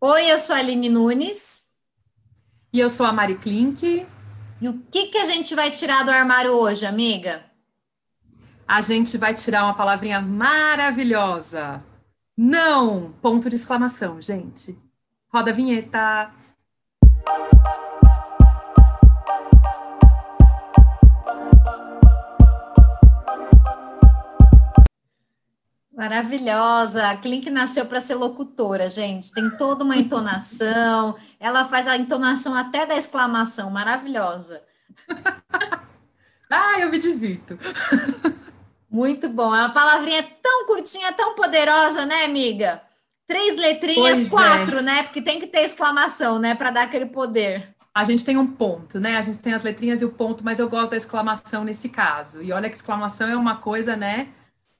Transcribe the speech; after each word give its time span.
Oi, 0.00 0.30
eu 0.30 0.38
sou 0.38 0.54
a 0.54 0.60
Aline 0.60 0.88
Nunes. 0.88 1.64
E 2.72 2.78
eu 2.78 2.88
sou 2.88 3.04
a 3.04 3.12
Mari 3.12 3.36
Klink. 3.36 4.06
E 4.60 4.68
o 4.68 4.78
que, 4.92 5.06
que 5.06 5.18
a 5.18 5.24
gente 5.24 5.56
vai 5.56 5.72
tirar 5.72 6.04
do 6.04 6.12
armário 6.12 6.52
hoje, 6.52 6.86
amiga? 6.86 7.44
A 8.66 8.80
gente 8.80 9.18
vai 9.18 9.34
tirar 9.34 9.64
uma 9.64 9.74
palavrinha 9.74 10.20
maravilhosa. 10.20 11.82
Não! 12.36 13.12
Ponto 13.20 13.50
de 13.50 13.56
exclamação, 13.56 14.20
gente. 14.20 14.78
Roda 15.32 15.50
a 15.50 15.54
vinheta. 15.54 16.32
Maravilhosa. 25.98 27.08
A 27.08 27.16
Klink 27.16 27.50
nasceu 27.50 27.84
para 27.84 28.00
ser 28.00 28.14
locutora, 28.14 28.88
gente. 28.88 29.32
Tem 29.32 29.50
toda 29.50 29.82
uma 29.82 29.96
entonação. 29.96 31.16
Ela 31.40 31.64
faz 31.64 31.88
a 31.88 31.96
entonação 31.96 32.54
até 32.54 32.86
da 32.86 32.96
exclamação. 32.96 33.68
Maravilhosa. 33.68 34.62
ah, 36.48 36.78
eu 36.78 36.88
me 36.88 36.98
divirto. 36.98 37.58
Muito 38.88 39.28
bom. 39.28 39.52
É 39.52 39.58
uma 39.58 39.70
palavrinha 39.70 40.24
tão 40.40 40.66
curtinha, 40.66 41.12
tão 41.12 41.34
poderosa, 41.34 42.06
né, 42.06 42.24
amiga? 42.24 42.80
Três 43.26 43.56
letrinhas, 43.56 44.20
pois 44.20 44.28
quatro, 44.28 44.78
é. 44.78 44.82
né? 44.82 45.02
Porque 45.02 45.20
tem 45.20 45.40
que 45.40 45.48
ter 45.48 45.62
exclamação, 45.62 46.38
né? 46.38 46.54
Para 46.54 46.70
dar 46.70 46.82
aquele 46.82 47.06
poder. 47.06 47.74
A 47.92 48.04
gente 48.04 48.24
tem 48.24 48.36
um 48.36 48.46
ponto, 48.46 49.00
né? 49.00 49.16
A 49.16 49.22
gente 49.22 49.40
tem 49.40 49.52
as 49.52 49.64
letrinhas 49.64 50.00
e 50.00 50.04
o 50.04 50.12
ponto, 50.12 50.44
mas 50.44 50.60
eu 50.60 50.68
gosto 50.68 50.92
da 50.92 50.96
exclamação 50.96 51.64
nesse 51.64 51.88
caso. 51.88 52.40
E 52.40 52.52
olha 52.52 52.70
que 52.70 52.76
exclamação 52.76 53.28
é 53.28 53.36
uma 53.36 53.56
coisa, 53.56 53.96
né? 53.96 54.28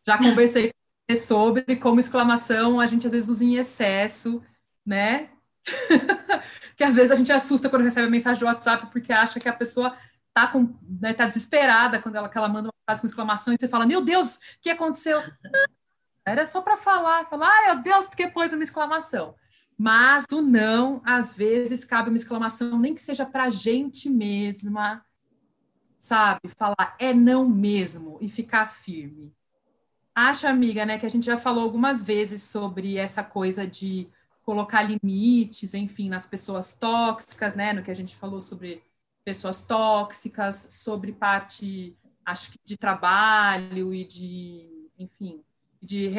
Já 0.06 0.16
conversei 0.16 0.72
sobre 1.16 1.76
como 1.76 2.00
exclamação 2.00 2.80
a 2.80 2.86
gente 2.86 3.06
às 3.06 3.12
vezes 3.12 3.28
usa 3.28 3.44
em 3.44 3.56
excesso, 3.56 4.42
né? 4.84 5.30
que 6.76 6.84
às 6.84 6.94
vezes 6.94 7.10
a 7.10 7.14
gente 7.14 7.32
assusta 7.32 7.68
quando 7.68 7.82
recebe 7.82 8.06
a 8.06 8.10
mensagem 8.10 8.40
do 8.40 8.46
WhatsApp 8.46 8.86
porque 8.90 9.12
acha 9.12 9.38
que 9.40 9.48
a 9.48 9.52
pessoa 9.52 9.96
tá, 10.32 10.46
com, 10.46 10.74
né, 11.00 11.12
tá 11.12 11.26
desesperada 11.26 12.00
quando 12.00 12.16
ela, 12.16 12.30
ela 12.32 12.48
manda 12.48 12.68
uma 12.68 12.84
frase 12.86 13.00
com 13.00 13.06
exclamação 13.06 13.52
e 13.52 13.56
você 13.58 13.68
fala, 13.68 13.86
meu 13.86 14.00
Deus, 14.00 14.36
o 14.36 14.40
que 14.60 14.70
aconteceu? 14.70 15.20
Era 16.24 16.44
só 16.44 16.60
para 16.60 16.76
falar, 16.76 17.26
falar, 17.28 17.48
ai 17.48 17.74
meu 17.74 17.82
Deus, 17.82 18.06
porque 18.06 18.28
pôs 18.28 18.52
uma 18.52 18.62
exclamação. 18.62 19.34
Mas 19.76 20.24
o 20.32 20.42
não, 20.42 21.00
às 21.04 21.36
vezes, 21.36 21.84
cabe 21.84 22.10
uma 22.10 22.16
exclamação, 22.16 22.78
nem 22.78 22.94
que 22.94 23.00
seja 23.00 23.24
para 23.24 23.44
a 23.44 23.50
gente 23.50 24.10
mesma, 24.10 25.04
sabe? 25.96 26.40
Falar 26.56 26.96
é 26.98 27.14
não 27.14 27.48
mesmo 27.48 28.18
e 28.20 28.28
ficar 28.28 28.68
firme. 28.68 29.32
Acho, 30.20 30.48
amiga, 30.48 30.84
né, 30.84 30.98
que 30.98 31.06
a 31.06 31.08
gente 31.08 31.24
já 31.24 31.36
falou 31.36 31.62
algumas 31.62 32.02
vezes 32.02 32.42
sobre 32.42 32.96
essa 32.96 33.22
coisa 33.22 33.64
de 33.64 34.08
colocar 34.42 34.82
limites, 34.82 35.74
enfim, 35.74 36.08
nas 36.08 36.26
pessoas 36.26 36.74
tóxicas, 36.74 37.54
né, 37.54 37.72
no 37.72 37.84
que 37.84 37.90
a 37.92 37.94
gente 37.94 38.16
falou 38.16 38.40
sobre 38.40 38.82
pessoas 39.24 39.62
tóxicas, 39.62 40.56
sobre 40.70 41.12
parte, 41.12 41.96
acho 42.26 42.50
que 42.50 42.58
de 42.64 42.76
trabalho 42.76 43.94
e 43.94 44.04
de, 44.04 44.90
enfim, 44.98 45.40
de, 45.80 46.10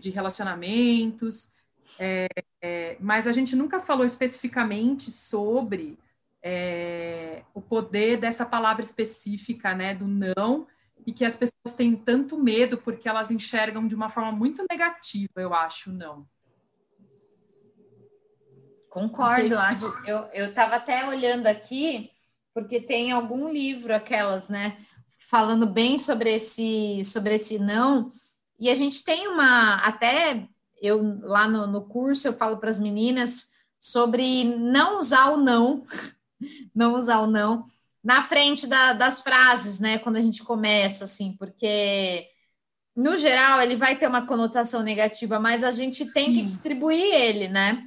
de 0.00 0.08
relacionamentos, 0.08 1.52
é, 1.98 2.28
é, 2.62 2.96
mas 3.00 3.26
a 3.26 3.32
gente 3.32 3.54
nunca 3.54 3.78
falou 3.78 4.06
especificamente 4.06 5.12
sobre 5.12 5.98
é, 6.42 7.42
o 7.52 7.60
poder 7.60 8.18
dessa 8.18 8.46
palavra 8.46 8.80
específica, 8.80 9.74
né, 9.74 9.94
do 9.94 10.08
não, 10.08 10.66
e 11.06 11.12
que 11.12 11.24
as 11.24 11.36
pessoas 11.36 11.74
têm 11.76 11.96
tanto 11.96 12.38
medo 12.38 12.78
porque 12.78 13.08
elas 13.08 13.30
enxergam 13.30 13.86
de 13.86 13.94
uma 13.94 14.08
forma 14.08 14.32
muito 14.32 14.64
negativa, 14.70 15.32
eu 15.36 15.52
acho, 15.54 15.92
não. 15.92 16.26
Concordo, 18.88 19.58
acho. 19.58 19.86
Eu 20.34 20.48
estava 20.48 20.76
até 20.76 21.08
olhando 21.08 21.46
aqui, 21.46 22.10
porque 22.52 22.80
tem 22.80 23.10
algum 23.10 23.48
livro, 23.48 23.94
aquelas, 23.94 24.48
né, 24.48 24.76
falando 25.18 25.66
bem 25.66 25.98
sobre 25.98 26.34
esse, 26.34 27.02
sobre 27.04 27.36
esse 27.36 27.58
não, 27.58 28.12
e 28.60 28.68
a 28.68 28.74
gente 28.74 29.02
tem 29.02 29.28
uma, 29.28 29.76
até 29.76 30.46
eu 30.80 31.20
lá 31.22 31.48
no, 31.48 31.66
no 31.66 31.82
curso 31.82 32.28
eu 32.28 32.32
falo 32.32 32.58
para 32.58 32.68
as 32.70 32.78
meninas 32.78 33.52
sobre 33.80 34.44
não 34.44 35.00
usar 35.00 35.30
o 35.30 35.36
não, 35.36 35.86
não 36.74 36.94
usar 36.94 37.20
o 37.20 37.26
não, 37.26 37.66
na 38.02 38.22
frente 38.22 38.66
da, 38.66 38.92
das 38.92 39.20
frases, 39.20 39.78
né? 39.78 39.98
Quando 39.98 40.16
a 40.16 40.22
gente 40.22 40.42
começa, 40.42 41.04
assim, 41.04 41.36
porque 41.38 42.26
no 42.94 43.16
geral 43.16 43.60
ele 43.60 43.76
vai 43.76 43.96
ter 43.96 44.06
uma 44.06 44.26
conotação 44.26 44.82
negativa, 44.82 45.38
mas 45.38 45.62
a 45.62 45.70
gente 45.70 46.12
tem 46.12 46.26
Sim. 46.26 46.34
que 46.34 46.42
distribuir 46.42 47.14
ele, 47.14 47.48
né? 47.48 47.86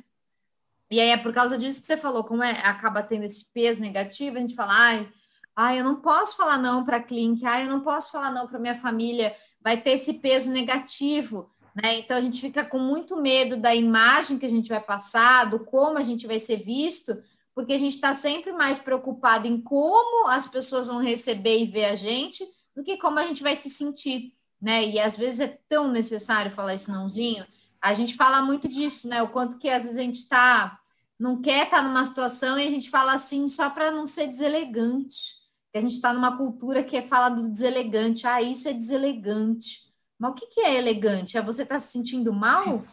E 0.90 1.00
aí 1.00 1.10
é 1.10 1.18
por 1.18 1.34
causa 1.34 1.58
disso 1.58 1.82
que 1.82 1.88
você 1.88 1.98
falou, 1.98 2.24
como 2.24 2.44
é, 2.44 2.52
acaba 2.62 3.04
tendo 3.04 3.26
esse 3.26 3.46
peso 3.52 3.82
negativo, 3.82 4.38
a 4.38 4.40
gente 4.40 4.56
fala, 4.56 4.74
ai, 4.74 5.10
ai 5.56 5.80
eu 5.80 5.84
não 5.84 5.98
posso 5.98 6.38
falar 6.38 6.58
não 6.58 6.86
para 6.86 6.98
a 6.98 7.04
clínica, 7.04 7.50
ai, 7.50 7.64
eu 7.64 7.70
não 7.70 7.82
posso 7.82 8.12
falar 8.12 8.32
não 8.32 8.48
para 8.48 8.60
minha 8.60 8.76
família, 8.76 9.36
vai 9.62 9.78
ter 9.78 9.92
esse 9.92 10.16
peso 10.16 10.52
negativo, 10.52 11.52
né? 11.76 12.00
Então 12.00 12.16
a 12.16 12.22
gente 12.22 12.40
fica 12.40 12.64
com 12.64 12.80
muito 12.80 13.18
medo 13.18 13.58
da 13.58 13.76
imagem 13.76 14.38
que 14.38 14.46
a 14.46 14.50
gente 14.50 14.70
vai 14.70 14.80
passar, 14.80 15.50
do 15.50 15.60
como 15.60 15.98
a 15.98 16.04
gente 16.04 16.26
vai 16.26 16.40
ser 16.40 16.58
visto, 16.58 17.22
porque 17.56 17.74
a 17.74 17.80
gente 17.80 17.94
está 17.94 18.14
sempre 18.14 18.52
mais 18.52 18.78
preocupado 18.78 19.48
em 19.48 19.60
como 19.62 20.28
as 20.28 20.46
pessoas 20.46 20.90
vão 20.90 21.00
receber 21.00 21.58
e 21.58 21.66
ver 21.66 21.86
a 21.86 21.96
gente 21.96 22.46
do 22.76 22.84
que 22.84 22.98
como 22.98 23.18
a 23.18 23.24
gente 23.26 23.42
vai 23.42 23.56
se 23.56 23.70
sentir, 23.70 24.34
né? 24.62 24.86
E 24.86 25.00
às 25.00 25.16
vezes 25.16 25.40
é 25.40 25.60
tão 25.70 25.90
necessário 25.90 26.52
falar 26.52 26.76
esse 26.76 26.92
nãozinho. 26.92 27.46
A 27.82 27.94
gente 27.94 28.16
fala 28.16 28.42
muito 28.42 28.68
disso, 28.68 29.08
né? 29.08 29.24
O 29.24 29.30
quanto 29.30 29.58
que 29.58 29.70
às 29.70 29.84
vezes 29.84 29.98
a 29.98 30.02
gente 30.02 30.18
está 30.18 30.78
não 31.18 31.42
quer 31.42 31.64
estar 31.64 31.78
tá 31.78 31.84
numa 31.84 32.04
situação 32.04 32.60
e 32.60 32.68
a 32.68 32.70
gente 32.70 32.90
fala 32.90 33.14
assim 33.14 33.48
só 33.48 33.70
para 33.70 33.90
não 33.90 34.06
ser 34.06 34.28
deselegante. 34.28 35.36
Que 35.72 35.78
a 35.78 35.82
gente 35.82 35.94
está 35.94 36.14
numa 36.14 36.36
cultura 36.36 36.84
que 36.84 36.98
é 36.98 37.02
fala 37.02 37.30
do 37.30 37.50
deselegante. 37.50 38.28
Ah, 38.28 38.42
isso 38.42 38.68
é 38.68 38.74
deselegante. 38.74 39.86
Mas 40.20 40.32
o 40.32 40.34
que, 40.36 40.48
que 40.48 40.60
é 40.60 40.76
elegante? 40.76 41.38
É 41.38 41.42
você 41.42 41.64
estar 41.64 41.76
tá 41.76 41.80
se 41.80 41.94
sentindo 41.94 42.34
mal? 42.34 42.84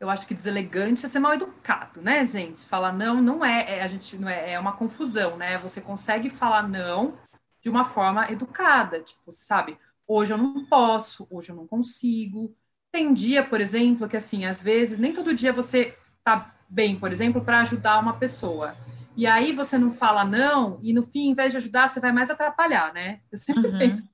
Eu 0.00 0.08
acho 0.08 0.26
que 0.26 0.34
deselegante 0.34 1.04
é 1.04 1.08
ser 1.08 1.18
mal 1.18 1.34
educado, 1.34 2.00
né, 2.00 2.24
gente? 2.24 2.64
Falar 2.64 2.92
não 2.92 3.20
não 3.20 3.44
é, 3.44 3.78
é, 3.78 3.82
a 3.82 3.86
gente 3.86 4.16
não 4.16 4.28
é, 4.28 4.52
é 4.52 4.58
uma 4.58 4.72
confusão, 4.72 5.36
né? 5.36 5.58
Você 5.58 5.80
consegue 5.82 6.30
falar 6.30 6.66
não 6.66 7.18
de 7.60 7.68
uma 7.68 7.84
forma 7.84 8.30
educada, 8.32 9.00
tipo, 9.00 9.30
sabe? 9.30 9.78
Hoje 10.08 10.32
eu 10.32 10.38
não 10.38 10.64
posso, 10.64 11.28
hoje 11.30 11.50
eu 11.50 11.56
não 11.56 11.66
consigo. 11.66 12.56
Tem 12.90 13.12
dia, 13.12 13.44
por 13.44 13.60
exemplo, 13.60 14.08
que 14.08 14.16
assim, 14.16 14.46
às 14.46 14.62
vezes 14.62 14.98
nem 14.98 15.12
todo 15.12 15.34
dia 15.34 15.52
você 15.52 15.94
tá 16.24 16.54
bem, 16.66 16.98
por 16.98 17.12
exemplo, 17.12 17.44
para 17.44 17.60
ajudar 17.60 18.00
uma 18.00 18.14
pessoa. 18.14 18.74
E 19.14 19.26
aí 19.26 19.52
você 19.52 19.76
não 19.76 19.92
fala 19.92 20.24
não, 20.24 20.80
e 20.82 20.94
no 20.94 21.02
fim, 21.02 21.28
em 21.28 21.34
vez 21.34 21.52
de 21.52 21.58
ajudar, 21.58 21.88
você 21.88 22.00
vai 22.00 22.10
mais 22.10 22.30
atrapalhar, 22.30 22.94
né? 22.94 23.20
Eu 23.30 23.36
sempre 23.36 23.66
uhum. 23.66 23.78
penso, 23.78 24.08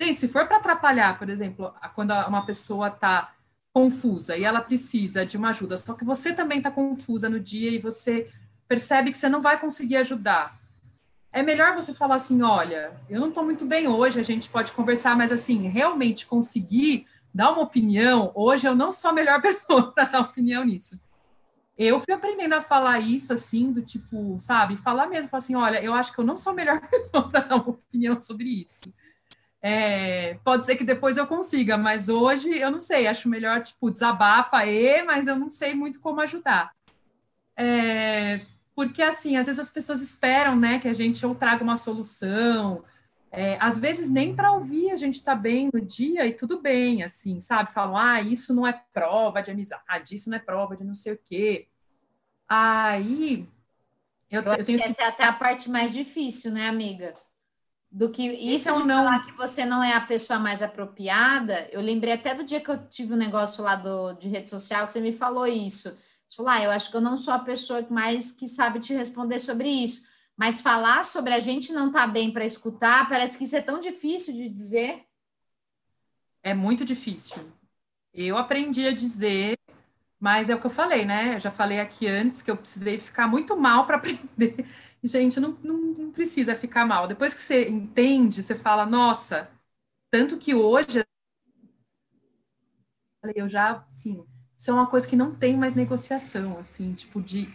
gente, 0.00 0.20
se 0.20 0.28
for 0.28 0.46
para 0.46 0.58
atrapalhar, 0.58 1.18
por 1.18 1.28
exemplo, 1.28 1.74
quando 1.96 2.12
uma 2.28 2.46
pessoa 2.46 2.88
tá 2.88 3.34
confusa 3.74 4.36
e 4.36 4.44
ela 4.44 4.60
precisa 4.60 5.26
de 5.26 5.36
uma 5.36 5.48
ajuda, 5.48 5.76
só 5.76 5.94
que 5.94 6.04
você 6.04 6.32
também 6.32 6.58
está 6.58 6.70
confusa 6.70 7.28
no 7.28 7.40
dia 7.40 7.72
e 7.72 7.80
você 7.80 8.30
percebe 8.68 9.10
que 9.10 9.18
você 9.18 9.28
não 9.28 9.42
vai 9.42 9.60
conseguir 9.60 9.96
ajudar. 9.96 10.56
É 11.32 11.42
melhor 11.42 11.74
você 11.74 11.92
falar 11.92 12.14
assim: 12.14 12.40
olha, 12.40 12.92
eu 13.10 13.20
não 13.20 13.30
estou 13.30 13.44
muito 13.44 13.66
bem 13.66 13.88
hoje, 13.88 14.20
a 14.20 14.22
gente 14.22 14.48
pode 14.48 14.70
conversar, 14.70 15.16
mas 15.16 15.32
assim, 15.32 15.66
realmente 15.66 16.24
conseguir 16.24 17.08
dar 17.34 17.50
uma 17.50 17.62
opinião, 17.62 18.30
hoje 18.36 18.68
eu 18.68 18.76
não 18.76 18.92
sou 18.92 19.10
a 19.10 19.14
melhor 19.14 19.42
pessoa 19.42 19.90
para 19.90 20.04
dar 20.04 20.20
opinião 20.20 20.64
nisso. 20.64 20.98
Eu 21.76 21.98
fui 21.98 22.14
aprendendo 22.14 22.54
a 22.54 22.62
falar 22.62 23.00
isso 23.00 23.32
assim, 23.32 23.72
do 23.72 23.82
tipo, 23.82 24.38
sabe, 24.38 24.76
falar 24.76 25.08
mesmo, 25.08 25.28
falar 25.28 25.38
assim: 25.38 25.56
olha, 25.56 25.82
eu 25.82 25.92
acho 25.92 26.12
que 26.12 26.20
eu 26.20 26.24
não 26.24 26.36
sou 26.36 26.52
a 26.52 26.54
melhor 26.54 26.80
pessoa 26.88 27.28
para 27.28 27.40
dar 27.40 27.56
uma 27.56 27.70
opinião 27.70 28.20
sobre 28.20 28.44
isso. 28.44 28.94
É, 29.66 30.34
pode 30.44 30.66
ser 30.66 30.76
que 30.76 30.84
depois 30.84 31.16
eu 31.16 31.26
consiga, 31.26 31.78
mas 31.78 32.10
hoje 32.10 32.50
eu 32.50 32.70
não 32.70 32.78
sei, 32.78 33.06
acho 33.06 33.30
melhor, 33.30 33.62
tipo, 33.62 33.90
desabafa 33.90 34.58
aí, 34.58 35.02
mas 35.04 35.26
eu 35.26 35.36
não 35.36 35.50
sei 35.50 35.72
muito 35.74 36.00
como 36.00 36.20
ajudar. 36.20 36.70
É, 37.56 38.42
porque, 38.74 39.02
assim, 39.02 39.38
às 39.38 39.46
vezes 39.46 39.58
as 39.58 39.70
pessoas 39.70 40.02
esperam, 40.02 40.54
né, 40.54 40.78
que 40.80 40.86
a 40.86 40.92
gente 40.92 41.24
ou 41.24 41.34
traga 41.34 41.64
uma 41.64 41.78
solução, 41.78 42.84
é, 43.32 43.56
às 43.58 43.78
vezes 43.78 44.10
nem 44.10 44.36
para 44.36 44.52
ouvir 44.52 44.90
a 44.90 44.96
gente 44.96 45.14
está 45.14 45.34
bem 45.34 45.70
no 45.72 45.80
dia 45.80 46.26
e 46.26 46.34
tudo 46.34 46.60
bem, 46.60 47.02
assim, 47.02 47.40
sabe? 47.40 47.72
Falam, 47.72 47.96
ah, 47.96 48.20
isso 48.20 48.54
não 48.54 48.66
é 48.66 48.82
prova 48.92 49.40
de 49.40 49.50
amizade, 49.50 50.14
isso 50.14 50.28
não 50.28 50.36
é 50.36 50.40
prova 50.40 50.76
de 50.76 50.84
não 50.84 50.94
sei 50.94 51.14
o 51.14 51.18
quê. 51.24 51.68
Aí. 52.46 53.48
Eu, 54.30 54.42
eu, 54.42 54.52
eu 54.52 54.64
tenho 54.64 54.78
que 54.78 54.84
essa 54.84 55.04
é 55.04 55.06
até 55.06 55.24
a 55.24 55.32
parte 55.32 55.70
mais 55.70 55.94
difícil, 55.94 56.52
né, 56.52 56.68
amiga? 56.68 57.14
Do 57.94 58.10
que 58.10 58.26
isso 58.26 58.72
de 58.74 58.82
não... 58.82 59.04
falar 59.04 59.24
que 59.24 59.30
você 59.34 59.64
não 59.64 59.80
é 59.82 59.92
a 59.92 60.00
pessoa 60.00 60.40
mais 60.40 60.60
apropriada, 60.60 61.68
eu 61.70 61.80
lembrei 61.80 62.12
até 62.12 62.34
do 62.34 62.42
dia 62.42 62.60
que 62.60 62.68
eu 62.68 62.88
tive 62.88 63.14
um 63.14 63.16
negócio 63.16 63.62
lá 63.62 63.76
do, 63.76 64.14
de 64.14 64.28
rede 64.28 64.50
social 64.50 64.84
que 64.84 64.92
você 64.92 65.00
me 65.00 65.12
falou 65.12 65.46
isso. 65.46 65.96
Você 66.26 66.36
falou, 66.36 66.50
ah, 66.50 66.60
eu 66.64 66.72
acho 66.72 66.90
que 66.90 66.96
eu 66.96 67.00
não 67.00 67.16
sou 67.16 67.32
a 67.32 67.38
pessoa 67.38 67.86
mais 67.88 68.32
que 68.32 68.48
sabe 68.48 68.80
te 68.80 68.92
responder 68.92 69.38
sobre 69.38 69.68
isso. 69.68 70.08
Mas 70.36 70.60
falar 70.60 71.04
sobre 71.04 71.34
a 71.34 71.38
gente 71.38 71.72
não 71.72 71.92
tá 71.92 72.04
bem 72.04 72.32
para 72.32 72.44
escutar, 72.44 73.08
parece 73.08 73.38
que 73.38 73.44
isso 73.44 73.54
é 73.54 73.62
tão 73.62 73.78
difícil 73.78 74.34
de 74.34 74.48
dizer. 74.48 75.04
É 76.42 76.52
muito 76.52 76.84
difícil. 76.84 77.36
Eu 78.12 78.36
aprendi 78.36 78.88
a 78.88 78.92
dizer, 78.92 79.56
Mas 80.18 80.50
é 80.50 80.54
o 80.54 80.60
que 80.60 80.66
eu 80.66 80.70
falei, 80.70 81.04
né? 81.04 81.36
Eu 81.36 81.40
já 81.40 81.50
falei 81.50 81.78
aqui 81.78 82.08
antes 82.08 82.42
que 82.42 82.50
eu 82.50 82.56
precisei 82.56 82.98
ficar 82.98 83.28
muito 83.28 83.56
mal 83.56 83.86
para 83.86 83.98
aprender. 83.98 84.66
Gente, 85.06 85.38
não, 85.38 85.58
não, 85.62 85.76
não, 85.76 86.10
precisa 86.10 86.54
ficar 86.54 86.86
mal. 86.86 87.06
Depois 87.06 87.34
que 87.34 87.40
você 87.40 87.68
entende, 87.68 88.42
você 88.42 88.54
fala, 88.54 88.86
nossa, 88.86 89.50
tanto 90.10 90.38
que 90.38 90.54
hoje 90.54 91.04
eu 93.34 93.46
já, 93.48 93.84
sim, 93.86 94.24
isso 94.56 94.70
é 94.70 94.74
uma 94.74 94.86
coisa 94.86 95.06
que 95.06 95.14
não 95.14 95.34
tem 95.34 95.56
mais 95.58 95.74
negociação, 95.74 96.58
assim, 96.58 96.94
tipo 96.94 97.20
de 97.20 97.48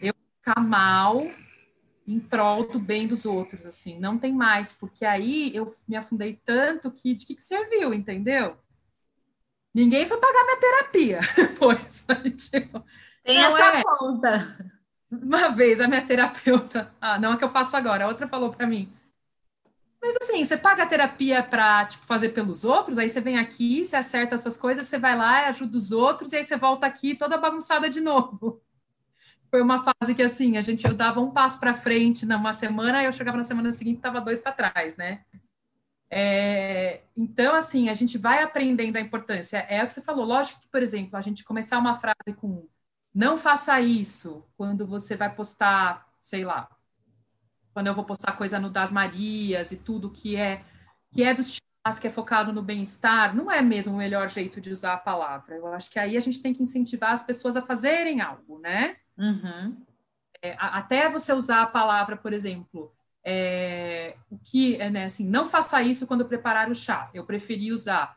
eu 0.00 0.14
ficar 0.38 0.60
mal 0.60 1.26
em 2.06 2.18
prol 2.18 2.66
do 2.66 2.78
bem 2.78 3.06
dos 3.06 3.26
outros, 3.26 3.66
assim, 3.66 3.98
não 3.98 4.18
tem 4.18 4.32
mais, 4.32 4.72
porque 4.72 5.04
aí 5.04 5.54
eu 5.54 5.74
me 5.86 5.94
afundei 5.96 6.40
tanto 6.44 6.90
que 6.90 7.14
de 7.14 7.26
que, 7.26 7.34
que 7.34 7.42
serviu, 7.42 7.92
entendeu? 7.92 8.56
Ninguém 9.74 10.06
foi 10.06 10.16
pagar 10.18 10.44
minha 10.44 10.60
terapia 10.60 11.20
depois. 11.36 12.06
Tipo, 12.50 12.82
tem 13.22 13.36
essa 13.36 13.78
é. 13.78 13.82
conta. 13.82 14.72
Uma 15.10 15.48
vez 15.48 15.80
a 15.80 15.88
minha 15.88 16.04
terapeuta, 16.04 16.92
ah, 17.00 17.18
não 17.18 17.32
é 17.32 17.36
que 17.36 17.44
eu 17.44 17.50
faço 17.50 17.76
agora, 17.76 18.04
a 18.04 18.08
outra 18.08 18.28
falou 18.28 18.52
para 18.52 18.66
mim. 18.66 18.92
Mas 20.00 20.16
assim, 20.22 20.44
você 20.44 20.56
paga 20.56 20.84
a 20.84 20.86
terapia 20.86 21.42
para 21.42 21.86
tipo, 21.86 22.06
fazer 22.06 22.30
pelos 22.30 22.64
outros, 22.64 22.98
aí 22.98 23.10
você 23.10 23.20
vem 23.20 23.38
aqui, 23.38 23.84
você 23.84 23.96
acerta 23.96 24.34
as 24.36 24.42
suas 24.42 24.56
coisas, 24.56 24.86
você 24.86 24.98
vai 24.98 25.16
lá, 25.16 25.48
ajuda 25.48 25.76
os 25.76 25.90
outros, 25.92 26.32
e 26.32 26.36
aí 26.36 26.44
você 26.44 26.56
volta 26.56 26.86
aqui 26.86 27.14
toda 27.16 27.36
bagunçada 27.36 27.90
de 27.90 28.00
novo. 28.00 28.62
Foi 29.50 29.62
uma 29.62 29.82
fase 29.82 30.14
que 30.14 30.22
assim, 30.22 30.58
a 30.58 30.62
gente 30.62 30.86
eu 30.86 30.94
dava 30.94 31.20
um 31.20 31.30
passo 31.30 31.58
para 31.58 31.74
frente 31.74 32.26
numa 32.26 32.52
semana, 32.52 33.02
e 33.02 33.06
eu 33.06 33.12
chegava 33.12 33.36
na 33.38 33.44
semana 33.44 33.72
seguinte 33.72 34.00
tava 34.00 34.20
dois 34.20 34.38
para 34.38 34.52
trás, 34.52 34.96
né? 34.96 35.24
É, 36.10 37.02
então, 37.16 37.54
assim, 37.54 37.88
a 37.88 37.94
gente 37.94 38.16
vai 38.18 38.42
aprendendo 38.42 38.96
a 38.96 39.00
importância. 39.00 39.58
É 39.68 39.82
o 39.82 39.86
que 39.86 39.92
você 39.94 40.02
falou. 40.02 40.24
Lógico 40.24 40.60
que, 40.60 40.68
por 40.68 40.82
exemplo, 40.82 41.16
a 41.16 41.20
gente 41.20 41.44
começar 41.44 41.78
uma 41.78 41.98
frase 41.98 42.34
com 42.36 42.66
não 43.18 43.36
faça 43.36 43.80
isso 43.80 44.44
quando 44.56 44.86
você 44.86 45.16
vai 45.16 45.28
postar, 45.34 46.06
sei 46.22 46.44
lá, 46.44 46.68
quando 47.72 47.88
eu 47.88 47.94
vou 47.94 48.04
postar 48.04 48.32
coisa 48.32 48.60
no 48.60 48.70
Das 48.70 48.92
Marias 48.92 49.72
e 49.72 49.76
tudo 49.76 50.08
que 50.08 50.36
é 50.36 50.64
que 51.10 51.24
é 51.24 51.34
dos 51.34 51.58
chás, 51.84 51.98
que 51.98 52.06
é 52.06 52.10
focado 52.10 52.52
no 52.52 52.62
bem-estar, 52.62 53.34
não 53.34 53.50
é 53.50 53.60
mesmo 53.60 53.94
o 53.94 53.96
melhor 53.96 54.28
jeito 54.28 54.60
de 54.60 54.70
usar 54.70 54.92
a 54.92 54.98
palavra. 54.98 55.56
Eu 55.56 55.66
acho 55.68 55.90
que 55.90 55.98
aí 55.98 56.16
a 56.16 56.20
gente 56.20 56.40
tem 56.40 56.54
que 56.54 56.62
incentivar 56.62 57.10
as 57.10 57.24
pessoas 57.24 57.56
a 57.56 57.62
fazerem 57.62 58.20
algo, 58.20 58.60
né? 58.60 58.96
Uhum. 59.16 59.76
É, 60.40 60.54
até 60.58 61.08
você 61.08 61.32
usar 61.32 61.62
a 61.62 61.66
palavra, 61.66 62.16
por 62.16 62.32
exemplo, 62.32 62.92
é, 63.24 64.14
o 64.30 64.38
que, 64.38 64.76
é, 64.76 64.90
né, 64.90 65.06
assim, 65.06 65.26
não 65.26 65.44
faça 65.44 65.82
isso 65.82 66.06
quando 66.06 66.24
preparar 66.24 66.70
o 66.70 66.74
chá. 66.74 67.10
Eu 67.12 67.24
preferi 67.24 67.72
usar, 67.72 68.16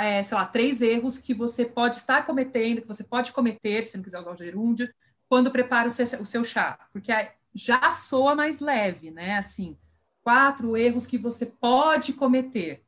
é, 0.00 0.22
sei 0.22 0.36
lá, 0.36 0.46
três 0.46 0.80
erros 0.80 1.18
que 1.18 1.34
você 1.34 1.64
pode 1.64 1.96
estar 1.96 2.24
cometendo, 2.24 2.82
que 2.82 2.88
você 2.88 3.02
pode 3.02 3.32
cometer, 3.32 3.84
se 3.84 3.96
não 3.96 4.04
quiser 4.04 4.18
usar 4.18 4.32
o 4.32 4.36
gerúndio, 4.36 4.92
quando 5.28 5.50
prepara 5.50 5.88
o 5.88 5.90
seu, 5.90 6.04
o 6.20 6.26
seu 6.26 6.44
chá, 6.44 6.78
porque 6.92 7.12
já 7.54 7.90
soa 7.90 8.34
mais 8.34 8.60
leve, 8.60 9.10
né? 9.10 9.36
Assim, 9.36 9.76
quatro 10.22 10.76
erros 10.76 11.06
que 11.06 11.18
você 11.18 11.46
pode 11.46 12.12
cometer. 12.12 12.82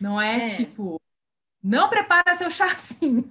Não 0.00 0.20
é, 0.20 0.46
é. 0.46 0.48
tipo, 0.48 1.00
não 1.62 1.88
prepara 1.88 2.34
seu 2.34 2.50
chá 2.50 2.66
assim. 2.72 3.30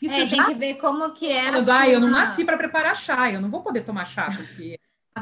Isso 0.00 0.14
é, 0.14 0.26
já... 0.26 0.36
tem 0.36 0.44
que 0.46 0.54
ver 0.54 0.74
como 0.74 1.12
que 1.12 1.30
é. 1.30 1.48
Ah, 1.48 1.62
sua... 1.62 1.88
eu 1.88 2.00
não 2.00 2.10
nasci 2.10 2.44
para 2.44 2.56
preparar 2.56 2.96
chá, 2.96 3.30
eu 3.30 3.40
não 3.40 3.50
vou 3.50 3.62
poder 3.62 3.84
tomar 3.84 4.04
chá, 4.04 4.26
porque 4.36 4.78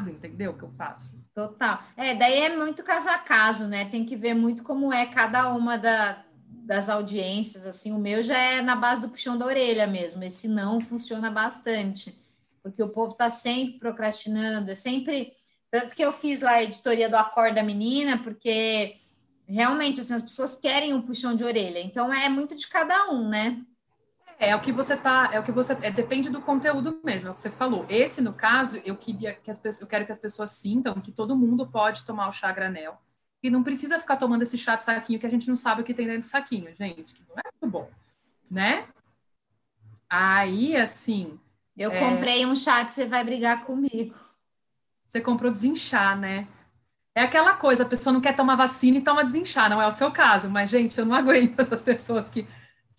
entendeu 0.09 0.53
o 0.53 0.59
que 0.59 0.63
eu 0.63 0.71
faço? 0.71 1.23
Total. 1.35 1.83
É, 1.97 2.15
daí 2.15 2.41
é 2.41 2.57
muito 2.57 2.83
caso 2.83 3.11
a 3.11 3.19
caso, 3.19 3.69
né? 3.69 3.85
Tem 3.85 4.05
que 4.05 4.17
ver 4.17 4.35
muito 4.35 4.63
como 4.63 4.93
é 4.93 5.07
cada 5.07 5.53
uma 5.53 5.77
da, 5.77 6.25
das 6.65 6.89
audiências, 6.89 7.67
assim, 7.67 7.93
o 7.93 7.99
meu 7.99 8.23
já 8.23 8.39
é 8.39 8.63
na 8.63 8.77
base 8.77 9.01
do 9.01 9.09
puxão 9.09 9.37
da 9.37 9.47
orelha 9.47 9.87
mesmo, 9.87 10.23
esse 10.23 10.47
não 10.47 10.81
funciona 10.81 11.31
bastante, 11.31 12.17
porque 12.63 12.83
o 12.83 12.89
povo 12.89 13.15
tá 13.15 13.29
sempre 13.29 13.79
procrastinando, 13.79 14.71
é 14.71 14.75
sempre, 14.75 15.33
tanto 15.71 15.95
que 15.97 16.05
eu 16.05 16.13
fiz 16.13 16.41
lá 16.41 16.53
a 16.53 16.63
editoria 16.63 17.09
do 17.09 17.17
Acorda 17.17 17.63
Menina, 17.63 18.19
porque 18.19 19.01
realmente, 19.47 20.01
assim, 20.01 20.15
as 20.15 20.23
pessoas 20.23 20.57
querem 20.57 20.95
um 20.95 21.03
puxão 21.03 21.35
de 21.35 21.45
orelha, 21.45 21.81
então 21.81 22.13
é 22.13 22.29
muito 22.29 22.55
de 22.55 22.69
cada 22.69 23.11
um, 23.11 23.29
né? 23.29 23.61
É, 24.39 24.51
é 24.51 24.57
o 24.57 24.61
que 24.61 24.73
você 24.73 24.97
tá, 24.97 25.31
é 25.33 25.39
o 25.39 25.43
que 25.43 25.53
você, 25.53 25.73
é, 25.83 25.91
depende 25.91 26.31
do 26.31 26.41
conteúdo 26.41 27.01
mesmo, 27.05 27.29
é 27.29 27.33
o 27.33 27.35
que 27.35 27.41
você 27.41 27.51
falou. 27.51 27.87
Esse, 27.89 28.21
no 28.21 28.33
caso, 28.33 28.81
eu 28.85 28.97
queria 28.97 29.35
que 29.35 29.51
as 29.51 29.59
pessoas, 29.59 29.83
eu 29.83 29.87
quero 29.87 30.07
que 30.07 30.13
as 30.13 30.19
pessoas 30.19 30.51
sintam 30.53 31.01
que 31.01 31.13
todo 31.13 31.37
mundo 31.37 31.67
pode 31.67 32.05
tomar 32.05 32.29
o 32.29 32.33
chá 32.33 32.51
granel 32.53 32.99
e 33.43 33.51
não 33.51 33.63
precisa 33.63 33.99
ficar 33.99 34.17
tomando 34.17 34.43
esse 34.43 34.57
chá 34.57 34.77
de 34.77 34.85
saquinho 34.85 35.19
que 35.19 35.27
a 35.27 35.31
gente 35.31 35.49
não 35.49 35.57
sabe 35.57 35.83
o 35.83 35.85
que 35.85 35.93
tem 35.93 36.07
dentro 36.07 36.21
do 36.21 36.27
saquinho, 36.27 36.73
gente, 36.79 37.15
que 37.15 37.23
não 37.29 37.37
é 37.37 37.43
muito 37.51 37.73
bom, 37.73 37.91
né? 38.51 38.87
Aí, 40.09 40.77
assim. 40.77 41.41
Eu 41.77 41.91
é... 41.91 41.99
comprei 41.99 42.47
um 42.47 42.55
chá 42.55 42.85
que 42.85 42.93
você 42.93 43.07
vai 43.07 43.25
brigar 43.25 43.65
comigo. 43.65 44.15
Você 45.07 45.21
comprou 45.21 45.51
desinchar, 45.51 46.19
né? 46.19 46.47
É 47.15 47.23
aquela 47.23 47.55
coisa, 47.57 47.83
a 47.83 47.89
pessoa 47.89 48.13
não 48.13 48.21
quer 48.21 48.35
tomar 48.35 48.57
vacina 48.57 48.99
e 48.99 49.03
toma 49.03 49.25
desinchar, 49.25 49.69
não 49.69 49.83
é 49.83 49.87
o 49.87 49.93
seu 49.93 50.11
caso, 50.11 50.49
mas, 50.49 50.71
gente, 50.71 50.99
eu 50.99 51.05
não 51.05 51.15
aguento 51.17 51.59
essas 51.59 51.83
pessoas 51.83 52.31
que 52.31 52.47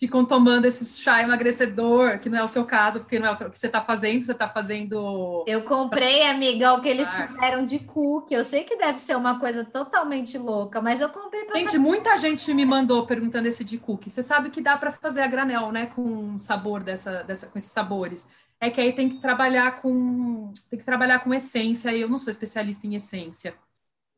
ficam 0.03 0.25
tomando 0.25 0.65
esse 0.65 1.01
chá 1.01 1.23
emagrecedor, 1.23 2.19
que 2.19 2.29
não 2.29 2.37
é 2.37 2.43
o 2.43 2.47
seu 2.47 2.65
caso, 2.65 2.99
porque 2.99 3.17
não 3.17 3.29
é 3.29 3.31
o 3.31 3.49
que 3.49 3.57
você 3.57 3.67
está 3.67 3.79
fazendo, 3.79 4.21
você 4.21 4.33
está 4.33 4.49
fazendo. 4.49 5.45
Eu 5.47 5.61
comprei, 5.63 6.23
amiga, 6.23 6.73
o 6.73 6.81
que 6.81 6.89
eles 6.89 7.07
ah. 7.13 7.25
fizeram 7.25 7.63
de 7.63 7.79
cookie. 7.79 8.33
Eu 8.33 8.43
sei 8.43 8.65
que 8.65 8.75
deve 8.75 8.99
ser 8.99 9.15
uma 9.15 9.39
coisa 9.39 9.63
totalmente 9.63 10.37
louca, 10.37 10.81
mas 10.81 10.99
eu 10.99 11.07
comprei 11.07 11.45
para. 11.45 11.57
Gente, 11.57 11.71
saber. 11.71 11.79
muita 11.79 12.17
gente 12.17 12.53
me 12.53 12.65
mandou 12.65 13.05
perguntando 13.05 13.47
esse 13.47 13.63
de 13.63 13.77
cookie. 13.77 14.09
Você 14.09 14.21
sabe 14.21 14.49
que 14.49 14.59
dá 14.59 14.75
para 14.75 14.91
fazer 14.91 15.21
a 15.21 15.27
granel, 15.27 15.71
né? 15.71 15.85
Com 15.85 16.37
sabor 16.37 16.83
dessa, 16.83 17.23
dessa, 17.23 17.47
com 17.47 17.57
esses 17.57 17.71
sabores. 17.71 18.27
É 18.59 18.69
que 18.69 18.81
aí 18.81 18.91
tem 18.91 19.07
que 19.07 19.21
trabalhar 19.21 19.81
com 19.81 20.51
tem 20.69 20.77
que 20.79 20.85
trabalhar 20.85 21.19
com 21.19 21.33
essência. 21.33 21.93
E 21.93 22.01
eu 22.01 22.09
não 22.09 22.17
sou 22.17 22.29
especialista 22.29 22.85
em 22.85 22.95
essência. 22.95 23.55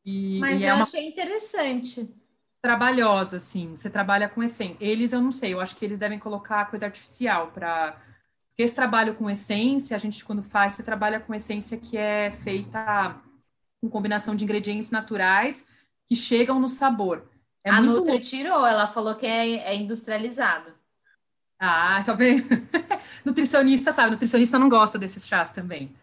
E, 0.04 0.40
mas 0.40 0.60
e 0.60 0.64
eu 0.64 0.70
é 0.70 0.74
uma... 0.74 0.82
achei 0.82 1.06
interessante 1.06 2.12
trabalhosa, 2.62 3.36
assim. 3.36 3.76
Você 3.76 3.88
trabalha 3.90 4.28
com 4.28 4.42
essência. 4.42 4.76
Eles, 4.80 5.12
eu 5.12 5.20
não 5.20 5.32
sei, 5.32 5.54
eu 5.54 5.60
acho 5.60 5.76
que 5.76 5.84
eles 5.84 5.98
devem 5.98 6.18
colocar 6.18 6.66
coisa 6.66 6.86
artificial 6.86 7.48
para. 7.48 7.96
Esse 8.58 8.74
trabalho 8.74 9.14
com 9.14 9.28
essência, 9.28 9.94
a 9.94 9.98
gente, 9.98 10.24
quando 10.24 10.42
faz, 10.42 10.72
você 10.72 10.82
trabalha 10.82 11.20
com 11.20 11.34
essência 11.34 11.76
que 11.76 11.98
é 11.98 12.30
feita 12.30 13.14
com 13.82 13.90
combinação 13.90 14.34
de 14.34 14.44
ingredientes 14.44 14.90
naturais 14.90 15.66
que 16.06 16.16
chegam 16.16 16.58
no 16.58 16.68
sabor. 16.68 17.28
É 17.62 17.70
a 17.70 17.82
muito... 17.82 17.98
Nutri 17.98 18.18
tirou, 18.18 18.66
ela 18.66 18.86
falou 18.86 19.14
que 19.14 19.26
é, 19.26 19.58
é 19.58 19.76
industrializado. 19.76 20.72
Ah, 21.58 22.02
tá 22.04 22.12
vendo? 22.12 22.46
nutricionista 23.24 23.92
sabe, 23.92 24.12
nutricionista 24.12 24.58
não 24.58 24.68
gosta 24.68 24.98
desses 24.98 25.26
chás 25.26 25.50
também. 25.50 25.94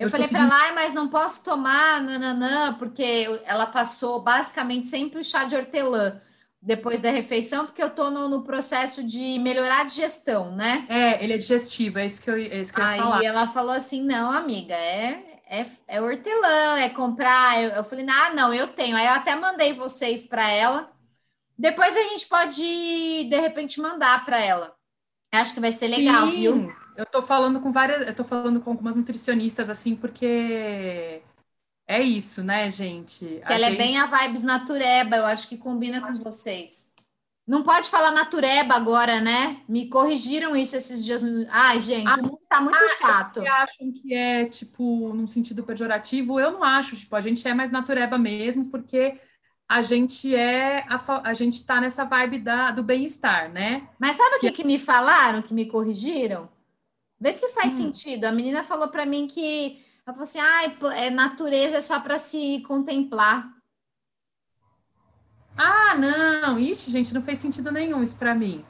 Eu, 0.00 0.06
eu 0.06 0.10
falei 0.10 0.26
para 0.28 0.46
lá, 0.46 0.72
mas 0.72 0.94
não 0.94 1.08
posso 1.08 1.44
tomar 1.44 2.02
nananã, 2.02 2.72
porque 2.78 3.28
ela 3.44 3.66
passou 3.66 4.18
basicamente 4.18 4.86
sempre 4.86 5.20
o 5.20 5.24
chá 5.24 5.44
de 5.44 5.54
hortelã 5.54 6.18
depois 6.62 7.00
da 7.00 7.10
refeição, 7.10 7.66
porque 7.66 7.82
eu 7.82 7.88
estou 7.88 8.10
no, 8.10 8.28
no, 8.28 8.42
processo 8.42 9.04
de 9.04 9.38
melhorar 9.38 9.80
a 9.80 9.84
digestão, 9.84 10.54
né? 10.56 10.86
É, 10.88 11.22
ele 11.22 11.34
é 11.34 11.38
digestivo, 11.38 11.98
é 11.98 12.06
isso 12.06 12.20
que 12.20 12.30
eu, 12.30 12.34
é 12.34 12.60
isso 12.60 12.72
que 12.72 12.80
eu 12.80 12.84
Aí 12.84 12.98
falar. 12.98 13.24
ela 13.24 13.46
falou 13.46 13.72
assim: 13.72 14.02
não, 14.02 14.30
amiga, 14.30 14.74
é, 14.74 15.22
é, 15.46 15.66
é 15.86 16.00
hortelã, 16.00 16.78
é 16.78 16.88
comprar. 16.88 17.62
Eu, 17.62 17.70
eu 17.70 17.84
falei, 17.84 18.06
ah, 18.08 18.32
não, 18.34 18.54
eu 18.54 18.68
tenho. 18.68 18.96
Aí 18.96 19.06
eu 19.06 19.12
até 19.12 19.34
mandei 19.34 19.74
vocês 19.74 20.24
para 20.24 20.50
ela. 20.50 20.90
Depois 21.58 21.94
a 21.94 22.02
gente 22.04 22.26
pode, 22.26 22.62
de 22.62 23.40
repente, 23.40 23.80
mandar 23.80 24.24
para 24.24 24.40
ela. 24.40 24.74
Acho 25.32 25.52
que 25.52 25.60
vai 25.60 25.72
ser 25.72 25.88
legal, 25.88 26.26
Sim. 26.28 26.40
viu? 26.40 26.72
Eu 27.00 27.06
tô 27.06 27.22
falando 27.22 27.60
com 27.60 27.72
várias, 27.72 28.06
eu 28.06 28.14
tô 28.14 28.24
falando 28.24 28.60
com 28.60 28.70
algumas 28.70 28.94
nutricionistas 28.94 29.70
assim, 29.70 29.96
porque 29.96 31.22
é 31.88 32.02
isso, 32.02 32.44
né, 32.44 32.70
gente? 32.70 33.40
A 33.42 33.54
Ela 33.54 33.70
gente... 33.70 33.80
é 33.80 33.82
bem 33.82 33.98
a 33.98 34.04
vibes 34.04 34.42
natureba, 34.42 35.16
eu 35.16 35.24
acho 35.24 35.48
que 35.48 35.56
combina 35.56 35.98
com 35.98 36.14
vocês. 36.16 36.90
Não 37.46 37.62
pode 37.62 37.88
falar 37.88 38.10
natureba 38.10 38.74
agora, 38.74 39.18
né? 39.18 39.62
Me 39.66 39.88
corrigiram 39.88 40.54
isso 40.54 40.76
esses 40.76 41.02
dias. 41.02 41.22
Ai, 41.48 41.80
gente, 41.80 42.06
ah, 42.06 42.16
o 42.18 42.22
mundo 42.22 42.40
tá 42.46 42.60
muito 42.60 42.76
ah, 42.76 42.88
chato. 43.00 43.40
acham 43.40 43.90
que 43.90 44.14
é, 44.14 44.44
tipo, 44.44 45.14
num 45.14 45.26
sentido 45.26 45.64
pejorativo? 45.64 46.38
Eu 46.38 46.52
não 46.52 46.62
acho. 46.62 46.94
Tipo, 46.94 47.16
a 47.16 47.20
gente 47.22 47.48
é 47.48 47.54
mais 47.54 47.70
natureba 47.70 48.18
mesmo, 48.18 48.66
porque 48.66 49.18
a 49.66 49.80
gente 49.80 50.34
é 50.34 50.84
a, 50.86 51.30
a 51.30 51.32
gente 51.32 51.64
tá 51.64 51.80
nessa 51.80 52.04
vibe 52.04 52.40
da, 52.40 52.70
do 52.70 52.84
bem-estar, 52.84 53.50
né? 53.50 53.88
Mas 53.98 54.16
sabe 54.16 54.36
o 54.36 54.40
que, 54.40 54.52
que 54.52 54.64
me 54.64 54.78
falaram, 54.78 55.42
que 55.42 55.54
me 55.54 55.66
corrigiram? 55.66 56.48
Vê 57.20 57.32
se 57.32 57.48
faz 57.50 57.74
hum. 57.74 57.76
sentido. 57.76 58.24
A 58.24 58.32
menina 58.32 58.64
falou 58.64 58.88
para 58.88 59.04
mim 59.04 59.26
que 59.26 59.84
ela 60.06 60.14
falou 60.14 60.22
assim: 60.22 60.40
ah, 60.40 60.94
é, 60.96 61.10
natureza 61.10 61.76
é 61.76 61.80
só 61.80 62.00
para 62.00 62.18
se 62.18 62.62
contemplar. 62.66 63.54
Ah, 65.56 65.94
não, 65.94 66.58
ixi, 66.58 66.90
gente, 66.90 67.12
não 67.12 67.20
fez 67.20 67.38
sentido 67.38 67.70
nenhum 67.70 68.02
isso 68.02 68.16
para 68.16 68.34
mim. 68.34 68.64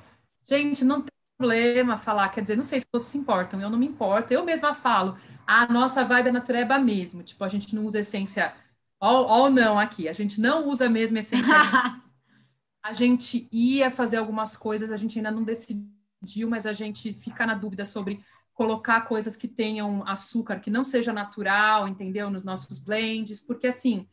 Gente, 0.45 0.85
não 0.85 1.03
tem 1.03 1.11
problema 1.39 1.97
falar, 1.97 2.29
quer 2.31 2.41
dizer, 2.41 2.57
não 2.57 2.65
sei 2.65 2.81
se 2.81 2.87
todos 2.91 3.07
se 3.07 3.17
importam, 3.17 3.61
eu 3.61 3.71
não 3.71 3.79
me 3.79 3.87
importo, 3.87 4.33
eu 4.33 4.45
mesma 4.45 4.75
falo, 4.75 5.17
a 5.47 5.67
nossa 5.73 6.05
vibe 6.05 6.29
é 6.29 6.33
natureba 6.33 6.79
mesmo, 6.79 7.23
tipo, 7.23 7.43
a 7.45 7.49
gente 7.49 7.75
não 7.75 7.87
usa 7.87 8.01
essência, 8.01 8.53
ó 9.01 9.49
não 9.49 9.79
aqui, 9.79 10.09
a 10.09 10.13
gente 10.13 10.41
não 10.41 10.69
usa 10.69 10.87
a 10.87 10.91
mesma 10.91 11.21
essência, 11.21 11.55
a 12.83 12.93
gente, 12.93 13.49
ia 13.53 13.91
fazer 13.91 14.17
algumas 14.17 14.57
coisas, 14.57 14.91
a 14.91 14.97
gente 14.97 15.19
ainda 15.19 15.31
não 15.31 15.45
decidiu 15.45 15.89
mas 16.49 16.67
a 16.67 16.73
gente 16.73 17.15
fica 17.15 17.47
na 17.47 17.55
dúvida 17.55 17.85
sobre 17.85 18.23
colocar 18.55 19.03
coisas 19.03 19.37
que 19.37 19.49
tenham 19.49 20.07
açúcar 20.07 20.61
que 20.61 20.71
não 20.71 20.85
seja 20.85 21.13
natural, 21.13 21.89
entendeu? 21.89 22.31
Nos 22.31 22.45
nossos 22.45 22.79
blends, 22.79 23.41
porque 23.41 23.67
assim 23.67 24.09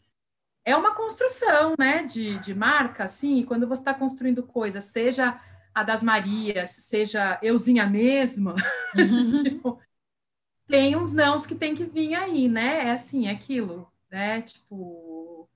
é 0.67 0.75
uma 0.75 0.93
construção, 0.93 1.75
né, 1.79 2.03
de, 2.03 2.39
de 2.39 2.53
marca, 2.53 3.05
assim, 3.05 3.37
e 3.37 3.45
quando 3.45 3.65
você 3.65 3.81
está 3.81 3.93
construindo 3.93 4.43
coisas, 4.43 4.83
seja 4.83 5.39
a 5.73 5.81
das 5.81 6.03
Marias, 6.03 6.71
seja 6.71 7.39
euzinha 7.41 7.85
mesma, 7.85 8.53
uhum. 8.93 9.31
tipo, 9.43 9.79
tem 10.67 10.97
uns 10.97 11.13
nãos 11.13 11.45
que 11.47 11.55
tem 11.55 11.73
que 11.73 11.85
vir 11.85 12.15
aí, 12.15 12.49
né? 12.49 12.87
É 12.87 12.91
assim, 12.91 13.27
é 13.27 13.31
aquilo, 13.31 13.89
né? 14.11 14.41
Tipo, 14.41 15.47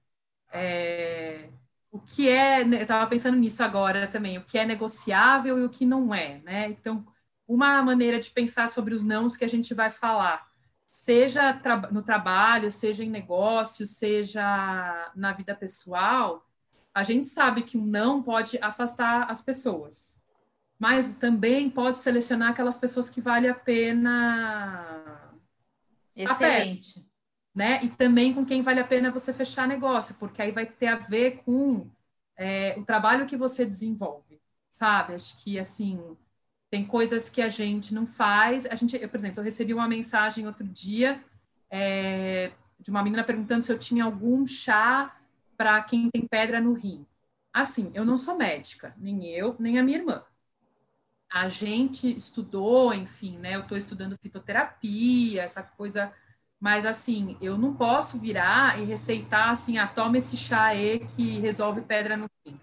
é, 0.54 1.50
o 1.92 2.00
que 2.00 2.30
é, 2.30 2.62
eu 2.62 2.74
estava 2.74 3.06
pensando 3.08 3.36
nisso 3.36 3.62
agora 3.64 4.08
também, 4.08 4.38
o 4.38 4.46
que 4.46 4.58
é 4.58 4.66
negociável 4.66 5.60
e 5.60 5.66
o 5.66 5.70
que 5.70 5.86
não 5.86 6.16
é, 6.16 6.40
né? 6.40 6.70
Então, 6.70 7.06
uma 7.54 7.82
maneira 7.84 8.20
de 8.20 8.30
pensar 8.30 8.68
sobre 8.68 8.94
os 8.94 9.04
nãos 9.04 9.36
que 9.36 9.44
a 9.44 9.48
gente 9.48 9.74
vai 9.74 9.90
falar, 9.90 10.50
seja 10.90 11.60
no 11.92 12.02
trabalho, 12.02 12.72
seja 12.72 13.04
em 13.04 13.10
negócio, 13.10 13.86
seja 13.86 15.12
na 15.16 15.34
vida 15.34 15.54
pessoal, 15.54 16.48
a 16.94 17.04
gente 17.04 17.28
sabe 17.28 17.64
que 17.64 17.78
um 17.78 17.86
não 17.86 18.24
pode 18.24 18.58
afastar 18.62 19.30
as 19.30 19.42
pessoas, 19.42 20.22
mas 20.80 21.14
também 21.14 21.70
pode 21.70 22.00
selecionar 22.00 22.52
aquelas 22.52 22.78
pessoas 22.78 23.10
que 23.10 23.22
vale 23.22 23.48
a 23.48 23.56
pena. 23.56 25.34
Excelente. 26.16 27.06
né? 27.54 27.84
E 27.84 27.90
também 27.90 28.34
com 28.34 28.46
quem 28.46 28.62
vale 28.62 28.80
a 28.80 28.88
pena 28.88 29.12
você 29.12 29.34
fechar 29.34 29.68
negócio, 29.68 30.16
porque 30.16 30.42
aí 30.42 30.52
vai 30.52 30.66
ter 30.66 30.88
a 30.88 30.96
ver 30.96 31.42
com 31.44 31.90
é, 32.38 32.76
o 32.78 32.86
trabalho 32.86 33.26
que 33.26 33.38
você 33.38 33.66
desenvolve, 33.66 34.42
sabe? 34.70 35.14
Acho 35.14 35.42
que 35.44 35.60
assim 35.60 36.18
tem 36.72 36.86
coisas 36.86 37.30
que 37.30 37.42
a 37.42 37.50
gente 37.50 37.94
não 37.94 38.08
faz. 38.08 38.66
A 38.66 38.76
gente, 38.76 38.96
eu, 38.96 39.10
por 39.10 39.18
exemplo, 39.18 39.42
eu 39.42 39.44
recebi 39.44 39.74
uma 39.74 39.90
mensagem 39.90 40.48
outro 40.48 40.66
dia 40.66 41.22
é, 41.70 42.52
de 42.80 42.90
uma 42.90 43.04
menina 43.04 43.26
perguntando 43.26 43.62
se 43.62 43.72
eu 43.74 43.78
tinha 43.78 44.06
algum 44.06 44.48
chá 44.48 45.20
para 45.58 45.84
quem 45.84 46.10
tem 46.10 46.26
pedra 46.26 46.62
no 46.62 46.74
rim. 46.74 47.06
Assim, 47.54 47.92
eu 47.94 48.06
não 48.06 48.18
sou 48.18 48.38
médica, 48.38 48.96
nem 48.98 49.28
eu, 49.28 49.54
nem 49.60 49.78
a 49.78 49.84
minha 49.84 49.98
irmã. 49.98 50.24
A 51.30 51.50
gente 51.50 52.10
estudou, 52.16 52.94
enfim, 52.94 53.38
né? 53.38 53.56
Eu 53.56 53.62
estou 53.62 53.78
estudando 53.78 54.18
fitoterapia, 54.18 55.44
essa 55.44 55.62
coisa, 55.62 56.14
mas 56.58 56.86
assim, 56.86 57.38
eu 57.42 57.58
não 57.58 57.76
posso 57.76 58.18
virar 58.18 58.80
e 58.80 58.86
receitar 58.86 59.50
assim, 59.50 59.78
ah, 59.78 59.88
toma 59.88 60.18
esse 60.18 60.38
chá 60.38 60.68
aí 60.68 61.00
que 61.00 61.40
resolve 61.40 61.82
pedra 61.82 62.16
no 62.16 62.30
rim. 62.46 62.60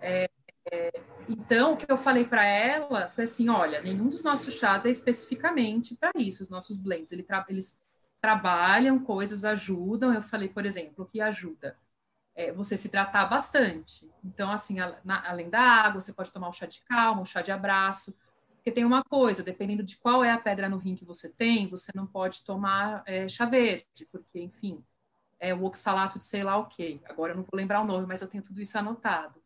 É, 0.00 0.30
é, 0.72 0.90
então, 1.28 1.74
o 1.74 1.76
que 1.76 1.90
eu 1.90 1.96
falei 1.96 2.24
para 2.24 2.44
ela 2.44 3.08
foi 3.08 3.24
assim: 3.24 3.48
olha, 3.48 3.82
nenhum 3.82 4.08
dos 4.08 4.22
nossos 4.22 4.54
chás 4.54 4.84
é 4.86 4.90
especificamente 4.90 5.94
para 5.96 6.12
isso, 6.16 6.42
os 6.42 6.48
nossos 6.48 6.76
blends. 6.76 7.12
Ele 7.12 7.22
tra 7.22 7.44
eles 7.48 7.80
trabalham 8.20 8.98
coisas, 8.98 9.44
ajudam. 9.44 10.12
Eu 10.14 10.22
falei, 10.22 10.48
por 10.48 10.64
exemplo, 10.66 11.06
que 11.06 11.20
ajuda? 11.20 11.76
É 12.34 12.52
você 12.52 12.76
se 12.76 12.88
hidratar 12.88 13.26
bastante. 13.26 14.08
Então, 14.24 14.50
assim, 14.52 14.80
a, 14.80 14.98
na, 15.04 15.28
além 15.28 15.50
da 15.50 15.60
água, 15.60 16.00
você 16.00 16.12
pode 16.12 16.32
tomar 16.32 16.48
um 16.48 16.52
chá 16.52 16.66
de 16.66 16.80
calma, 16.82 17.22
um 17.22 17.26
chá 17.26 17.42
de 17.42 17.52
abraço. 17.52 18.16
Porque 18.56 18.72
tem 18.72 18.84
uma 18.84 19.02
coisa, 19.04 19.42
dependendo 19.42 19.82
de 19.82 19.96
qual 19.96 20.24
é 20.24 20.32
a 20.32 20.38
pedra 20.38 20.68
no 20.68 20.76
rim 20.76 20.96
que 20.96 21.04
você 21.04 21.28
tem, 21.28 21.68
você 21.68 21.92
não 21.94 22.06
pode 22.06 22.44
tomar 22.44 23.02
é, 23.06 23.28
chá 23.28 23.46
verde, 23.46 24.06
porque, 24.10 24.40
enfim, 24.40 24.84
é 25.38 25.54
o 25.54 25.64
oxalato 25.64 26.18
de 26.18 26.24
sei 26.24 26.42
lá 26.42 26.56
o 26.56 26.66
quê. 26.66 27.00
Agora 27.06 27.32
eu 27.32 27.36
não 27.36 27.44
vou 27.44 27.56
lembrar 27.56 27.80
o 27.82 27.86
nome, 27.86 28.06
mas 28.06 28.22
eu 28.22 28.28
tenho 28.28 28.42
tudo 28.42 28.60
isso 28.60 28.76
anotado. 28.76 29.40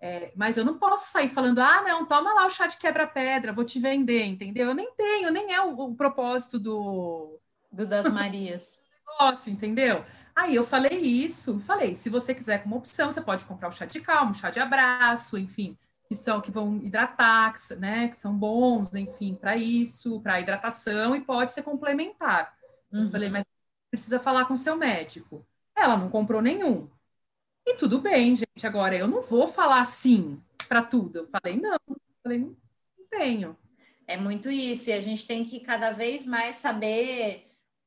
É, 0.00 0.32
mas 0.34 0.56
eu 0.56 0.64
não 0.64 0.78
posso 0.78 1.12
sair 1.12 1.28
falando, 1.28 1.58
ah, 1.58 1.82
não, 1.82 2.06
toma 2.06 2.32
lá 2.32 2.46
o 2.46 2.50
chá 2.50 2.66
de 2.66 2.78
quebra-pedra, 2.78 3.52
vou 3.52 3.64
te 3.64 3.78
vender, 3.78 4.24
entendeu? 4.24 4.68
Eu 4.68 4.74
nem 4.74 4.90
tenho, 4.94 5.30
nem 5.30 5.52
é 5.52 5.60
o, 5.60 5.78
o 5.78 5.94
propósito 5.94 6.58
do. 6.58 7.38
Do 7.70 7.86
das 7.86 8.10
Marias. 8.10 8.82
negócio, 9.06 9.52
entendeu? 9.52 10.04
Aí 10.34 10.54
eu 10.54 10.64
falei 10.64 10.98
isso, 10.98 11.60
falei, 11.60 11.94
se 11.94 12.08
você 12.08 12.34
quiser 12.34 12.62
como 12.62 12.76
opção, 12.76 13.10
você 13.10 13.20
pode 13.20 13.44
comprar 13.44 13.68
o 13.68 13.72
chá 13.72 13.84
de 13.84 14.00
calma, 14.00 14.30
o 14.30 14.34
chá 14.34 14.48
de 14.48 14.58
abraço, 14.58 15.36
enfim, 15.36 15.76
que 16.08 16.14
são 16.14 16.40
que 16.40 16.50
vão 16.50 16.76
hidratar, 16.78 17.52
que, 17.52 17.74
né, 17.76 18.08
que 18.08 18.16
são 18.16 18.34
bons, 18.34 18.94
enfim, 18.94 19.34
para 19.34 19.56
isso, 19.56 20.20
para 20.22 20.40
hidratação 20.40 21.14
e 21.14 21.20
pode 21.20 21.52
ser 21.52 21.62
complementar. 21.62 22.54
Uhum. 22.90 23.04
Eu 23.04 23.10
falei, 23.10 23.28
mas 23.28 23.44
precisa 23.90 24.18
falar 24.18 24.46
com 24.46 24.56
seu 24.56 24.76
médico. 24.76 25.46
Ela 25.76 25.96
não 25.96 26.08
comprou 26.08 26.40
nenhum. 26.40 26.88
E 27.70 27.76
tudo 27.76 28.00
bem, 28.00 28.34
gente. 28.34 28.66
Agora, 28.66 28.96
eu 28.96 29.06
não 29.06 29.22
vou 29.22 29.46
falar 29.46 29.84
sim 29.84 30.42
para 30.68 30.82
tudo. 30.82 31.20
Eu 31.20 31.28
falei, 31.28 31.56
não. 31.56 31.78
Eu 31.88 31.96
falei, 32.20 32.38
não, 32.38 32.56
tenho. 33.08 33.56
É 34.08 34.16
muito 34.16 34.50
isso. 34.50 34.90
E 34.90 34.92
a 34.92 35.00
gente 35.00 35.24
tem 35.24 35.44
que 35.44 35.60
cada 35.60 35.92
vez 35.92 36.26
mais 36.26 36.56
saber. 36.56 37.46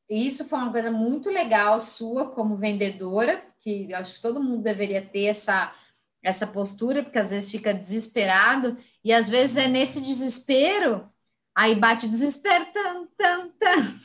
Isso 0.10 0.46
foi 0.46 0.60
uma 0.60 0.72
coisa 0.72 0.90
muito 0.90 1.30
legal 1.30 1.82
sua 1.82 2.30
como 2.30 2.56
vendedora, 2.56 3.44
que 3.60 3.94
acho 3.94 4.16
que 4.16 4.22
todo 4.22 4.42
mundo 4.42 4.64
deveria 4.64 5.02
ter 5.02 5.26
essa, 5.26 5.76
essa 6.24 6.48
postura, 6.48 7.04
porque 7.04 7.20
às 7.20 7.32
vezes 7.32 7.52
fica 7.52 7.74
desesperado, 7.74 8.78
e 9.04 9.12
às 9.12 9.28
vezes 9.28 9.58
é 9.58 9.68
nesse 9.68 10.00
desespero, 10.00 11.10
aí 11.54 11.76
bate 11.76 12.06
o 12.06 12.10
desespero, 12.10 12.68
tan, 12.72 13.06
tan, 13.18 13.50
tan. 13.60 14.00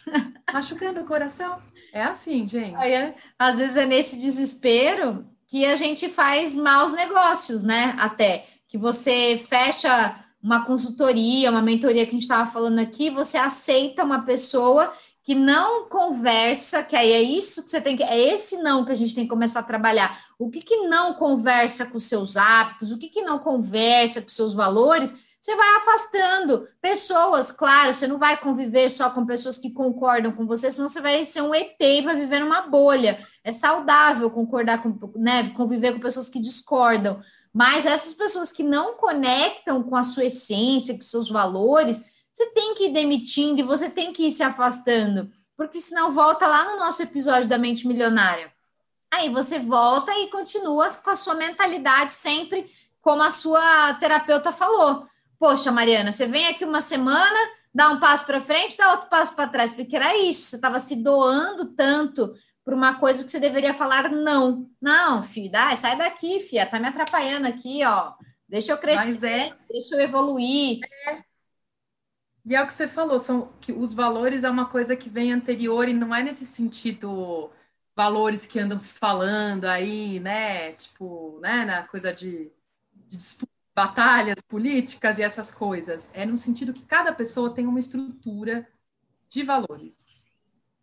machucando 0.52 1.02
o 1.02 1.06
coração. 1.06 1.62
É 1.92 2.02
assim, 2.02 2.48
gente. 2.48 2.74
Aí, 2.74 3.14
às 3.38 3.58
vezes 3.58 3.76
é 3.76 3.86
nesse 3.86 4.20
desespero 4.20 5.24
que 5.48 5.64
a 5.64 5.74
gente 5.76 6.08
faz 6.08 6.54
maus 6.54 6.92
negócios, 6.92 7.64
né? 7.64 7.96
Até 7.98 8.46
que 8.68 8.76
você 8.78 9.42
fecha 9.48 10.24
uma 10.42 10.64
consultoria, 10.64 11.50
uma 11.50 11.62
mentoria 11.62 12.04
que 12.04 12.10
a 12.10 12.12
gente 12.12 12.22
estava 12.22 12.48
falando 12.50 12.78
aqui, 12.78 13.10
você 13.10 13.38
aceita 13.38 14.04
uma 14.04 14.22
pessoa 14.22 14.92
que 15.22 15.34
não 15.34 15.88
conversa, 15.88 16.82
que 16.82 16.94
aí 16.94 17.12
é 17.12 17.22
isso 17.22 17.62
que 17.62 17.70
você 17.70 17.80
tem 17.80 17.96
que, 17.96 18.02
é 18.02 18.32
esse 18.32 18.58
não 18.58 18.84
que 18.84 18.92
a 18.92 18.94
gente 18.94 19.14
tem 19.14 19.24
que 19.24 19.30
começar 19.30 19.60
a 19.60 19.64
trabalhar. 19.64 20.20
O 20.38 20.50
que 20.50 20.60
que 20.60 20.86
não 20.86 21.14
conversa 21.14 21.86
com 21.86 21.98
seus 21.98 22.36
hábitos, 22.36 22.90
o 22.90 22.98
que 22.98 23.08
que 23.08 23.22
não 23.22 23.38
conversa 23.38 24.22
com 24.22 24.28
seus 24.28 24.54
valores, 24.54 25.14
você 25.40 25.54
vai 25.54 25.76
afastando 25.76 26.68
pessoas, 26.80 27.50
claro, 27.50 27.94
você 27.94 28.06
não 28.06 28.18
vai 28.18 28.36
conviver 28.36 28.90
só 28.90 29.10
com 29.10 29.24
pessoas 29.24 29.56
que 29.56 29.70
concordam 29.70 30.32
com 30.32 30.46
você, 30.46 30.70
senão 30.70 30.88
você 30.88 31.00
vai 31.00 31.24
ser 31.24 31.42
um 31.42 31.54
ET 31.54 31.76
e 31.80 32.02
vai 32.02 32.16
viver 32.16 32.40
numa 32.40 32.62
bolha. 32.62 33.18
É 33.48 33.52
saudável 33.52 34.30
concordar 34.30 34.82
com, 34.82 34.98
né, 35.16 35.48
conviver 35.50 35.92
com 35.94 36.00
pessoas 36.00 36.28
que 36.28 36.38
discordam, 36.38 37.22
mas 37.52 37.86
essas 37.86 38.12
pessoas 38.12 38.52
que 38.52 38.62
não 38.62 38.94
conectam 38.94 39.82
com 39.82 39.96
a 39.96 40.02
sua 40.02 40.26
essência, 40.26 40.94
com 40.94 41.00
seus 41.00 41.30
valores, 41.30 42.04
você 42.30 42.46
tem 42.50 42.74
que 42.74 42.84
ir 42.84 42.92
demitindo 42.92 43.60
e 43.60 43.64
você 43.64 43.88
tem 43.88 44.12
que 44.12 44.26
ir 44.26 44.32
se 44.32 44.42
afastando, 44.42 45.32
porque 45.56 45.80
senão 45.80 46.12
volta 46.12 46.46
lá 46.46 46.70
no 46.70 46.78
nosso 46.78 47.02
episódio 47.02 47.48
da 47.48 47.56
mente 47.56 47.88
milionária. 47.88 48.52
Aí 49.10 49.30
você 49.30 49.58
volta 49.58 50.12
e 50.18 50.26
continua 50.26 50.90
com 50.90 51.08
a 51.08 51.16
sua 51.16 51.34
mentalidade 51.34 52.12
sempre 52.12 52.70
como 53.00 53.22
a 53.22 53.30
sua 53.30 53.94
terapeuta 53.94 54.52
falou 54.52 55.08
Poxa, 55.38 55.72
Mariana, 55.72 56.12
você 56.12 56.26
vem 56.26 56.48
aqui 56.48 56.64
uma 56.66 56.80
semana, 56.80 57.38
dá 57.72 57.88
um 57.90 58.00
passo 58.00 58.26
para 58.26 58.40
frente, 58.40 58.76
dá 58.76 58.90
outro 58.90 59.08
passo 59.08 59.34
para 59.34 59.48
trás, 59.48 59.72
porque 59.72 59.94
era 59.94 60.16
isso, 60.18 60.42
você 60.42 60.56
estava 60.56 60.78
se 60.80 60.96
doando 60.96 61.64
tanto 61.64 62.34
para 62.68 62.76
uma 62.76 62.98
coisa 63.00 63.24
que 63.24 63.30
você 63.30 63.40
deveria 63.40 63.72
falar 63.72 64.10
não. 64.10 64.70
Não, 64.78 65.22
filho, 65.22 65.50
dá, 65.50 65.74
sai 65.74 65.96
daqui, 65.96 66.38
filha, 66.38 66.66
tá 66.66 66.78
me 66.78 66.86
atrapalhando 66.86 67.48
aqui, 67.48 67.82
ó. 67.82 68.12
Deixa 68.46 68.72
eu 68.72 68.76
crescer, 68.76 69.26
é... 69.26 69.56
deixa 69.70 69.94
eu 69.94 70.00
evoluir. 70.02 70.80
É. 71.06 71.24
E 72.44 72.54
é 72.54 72.62
o 72.62 72.66
que 72.66 72.74
você 72.74 72.86
falou, 72.86 73.18
são 73.18 73.54
que 73.58 73.72
os 73.72 73.94
valores 73.94 74.44
é 74.44 74.50
uma 74.50 74.66
coisa 74.66 74.94
que 74.94 75.08
vem 75.08 75.32
anterior 75.32 75.88
e 75.88 75.94
não 75.94 76.14
é 76.14 76.22
nesse 76.22 76.44
sentido 76.44 77.50
valores 77.96 78.46
que 78.46 78.60
andam 78.60 78.78
se 78.78 78.90
falando 78.90 79.64
aí, 79.64 80.20
né? 80.20 80.72
Tipo, 80.72 81.38
né, 81.40 81.64
na 81.64 81.88
coisa 81.88 82.12
de, 82.12 82.52
de 82.92 83.16
disputa 83.16 83.50
batalhas 83.74 84.42
políticas 84.46 85.18
e 85.18 85.22
essas 85.22 85.50
coisas. 85.50 86.10
É 86.12 86.26
no 86.26 86.36
sentido 86.36 86.74
que 86.74 86.84
cada 86.84 87.14
pessoa 87.14 87.54
tem 87.54 87.66
uma 87.66 87.78
estrutura 87.78 88.68
de 89.26 89.42
valores. 89.42 90.26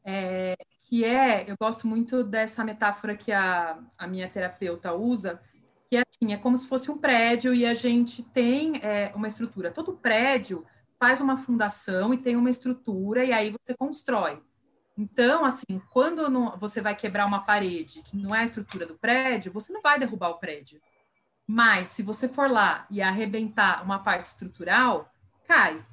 É, 0.03 0.55
que 0.85 1.03
é, 1.03 1.49
eu 1.49 1.55
gosto 1.59 1.87
muito 1.87 2.23
dessa 2.23 2.63
metáfora 2.63 3.17
que 3.17 3.31
a, 3.31 3.79
a 3.97 4.05
minha 4.05 4.29
terapeuta 4.29 4.93
usa, 4.93 5.41
que 5.87 5.97
é 5.97 6.03
assim, 6.03 6.31
é 6.31 6.37
como 6.37 6.55
se 6.55 6.67
fosse 6.67 6.91
um 6.91 6.97
prédio 6.97 7.55
e 7.55 7.65
a 7.65 7.73
gente 7.73 8.21
tem 8.21 8.77
é, 8.83 9.11
uma 9.15 9.27
estrutura. 9.27 9.71
Todo 9.71 9.93
prédio 9.93 10.63
faz 10.99 11.21
uma 11.21 11.37
fundação 11.37 12.13
e 12.13 12.17
tem 12.17 12.35
uma 12.35 12.51
estrutura 12.51 13.25
e 13.25 13.33
aí 13.33 13.51
você 13.51 13.75
constrói. 13.75 14.39
Então, 14.95 15.43
assim, 15.43 15.81
quando 15.91 16.29
não, 16.29 16.51
você 16.51 16.81
vai 16.81 16.95
quebrar 16.95 17.25
uma 17.25 17.43
parede 17.43 18.03
que 18.03 18.15
não 18.15 18.33
é 18.33 18.41
a 18.41 18.43
estrutura 18.43 18.85
do 18.85 18.95
prédio, 18.95 19.51
você 19.51 19.73
não 19.73 19.81
vai 19.81 19.97
derrubar 19.97 20.29
o 20.29 20.37
prédio. 20.37 20.79
Mas 21.47 21.89
se 21.89 22.03
você 22.03 22.29
for 22.29 22.49
lá 22.49 22.85
e 22.91 23.01
arrebentar 23.01 23.83
uma 23.83 23.99
parte 23.99 24.27
estrutural, 24.27 25.11
cai. 25.47 25.83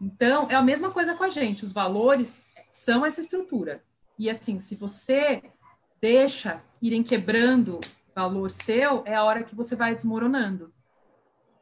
Então, 0.00 0.46
é 0.48 0.54
a 0.54 0.62
mesma 0.62 0.92
coisa 0.92 1.16
com 1.16 1.24
a 1.24 1.28
gente. 1.28 1.64
Os 1.64 1.72
valores 1.72 2.44
são 2.72 3.04
essa 3.04 3.20
estrutura. 3.20 3.82
E 4.18 4.30
assim, 4.30 4.58
se 4.58 4.74
você 4.74 5.42
deixa 6.00 6.62
irem 6.80 7.02
quebrando 7.02 7.80
valor 8.14 8.50
seu, 8.50 9.02
é 9.04 9.14
a 9.14 9.24
hora 9.24 9.42
que 9.42 9.54
você 9.54 9.76
vai 9.76 9.94
desmoronando. 9.94 10.72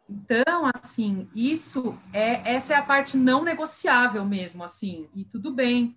Então, 0.08 0.70
assim, 0.74 1.28
isso 1.34 1.98
é 2.12 2.54
essa 2.54 2.74
é 2.74 2.76
a 2.76 2.82
parte 2.82 3.16
não 3.16 3.42
negociável 3.42 4.24
mesmo, 4.24 4.62
assim, 4.62 5.08
e 5.14 5.24
tudo 5.24 5.52
bem. 5.52 5.96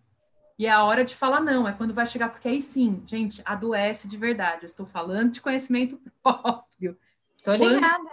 E 0.58 0.66
é 0.66 0.72
a 0.72 0.84
hora 0.84 1.06
de 1.06 1.16
falar 1.16 1.42
não, 1.42 1.68
é 1.68 1.74
quando 1.74 1.94
vai 1.94 2.06
chegar, 2.08 2.30
porque 2.30 2.48
aí 2.48 2.62
sim, 2.62 3.04
gente, 3.06 3.42
adoece 3.46 4.08
de 4.08 4.18
verdade. 4.18 4.64
Eu 4.64 4.68
estou 4.68 4.86
falando 4.86 5.32
de 5.32 5.42
conhecimento 5.42 6.02
próprio. 6.24 6.98
Tô 7.44 7.54
ligada. 7.54 8.10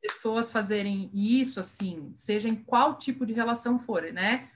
pessoas 0.00 0.50
fazerem 0.50 1.10
isso, 1.12 1.60
assim, 1.60 2.10
seja 2.14 2.48
em 2.48 2.56
qual 2.56 2.96
tipo 2.96 3.26
de 3.26 3.34
relação 3.34 3.78
for, 3.78 4.02
né? 4.12 4.48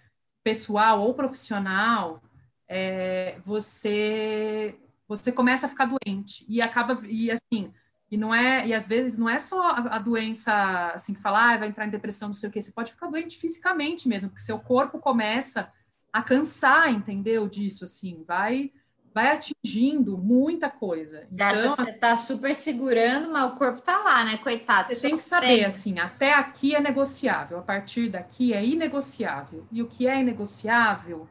Pessoal 0.43 1.03
ou 1.03 1.13
profissional, 1.13 2.23
é, 2.69 3.39
você 3.45 4.77
você 5.09 5.31
começa 5.31 5.67
a 5.67 5.69
ficar 5.69 5.87
doente 5.87 6.45
e 6.49 6.61
acaba 6.61 7.01
e 7.07 7.31
assim 7.31 7.73
e 8.11 8.17
não 8.17 8.35
é, 8.35 8.67
e 8.67 8.73
às 8.73 8.87
vezes 8.87 9.19
não 9.19 9.29
é 9.29 9.39
só 9.39 9.61
a, 9.61 9.97
a 9.97 9.99
doença 9.99 10.93
assim 10.95 11.13
que 11.13 11.21
fala, 11.21 11.55
ah, 11.55 11.59
vai 11.59 11.69
entrar 11.69 11.87
em 11.87 11.91
depressão, 11.91 12.29
não 12.29 12.35
sei 12.35 12.49
o 12.49 12.53
que, 12.53 12.63
você 12.63 12.71
pode 12.71 12.93
ficar 12.93 13.09
doente 13.09 13.37
fisicamente 13.37 14.09
mesmo, 14.09 14.29
porque 14.29 14.43
seu 14.43 14.59
corpo 14.59 14.99
começa 14.99 15.73
a 16.13 16.23
cansar, 16.23 16.93
entendeu? 16.93 17.49
Disso, 17.49 17.85
assim, 17.85 18.25
vai 18.27 18.73
vai 19.13 19.33
atingindo 19.33 20.19
muita 20.19 20.69
coisa. 20.69 21.27
Você 21.31 21.43
então, 21.43 21.75
você 21.75 21.93
tá 21.95 22.15
super 22.17 22.55
segurando, 22.55 23.33
mas 23.33 23.51
o 23.51 23.57
corpo 23.57 23.81
tá 23.81 23.97
lá, 23.97 24.23
né? 24.23 24.37
Coitado. 24.37 24.93
Você 24.93 25.09
tem 25.09 25.17
que 25.17 25.23
saber, 25.23 25.65
assim, 25.65 25.99
até 25.99 26.35
aqui 26.35 26.75
é 26.75 26.81
negociável, 26.83 27.59
a 27.59 27.63
partir 27.63 28.11
daqui 28.11 28.53
é 28.53 28.63
inegociável. 28.63 29.67
E 29.73 29.81
o 29.81 29.87
que 29.87 30.07
é 30.07 30.21
inegociável, 30.21 31.27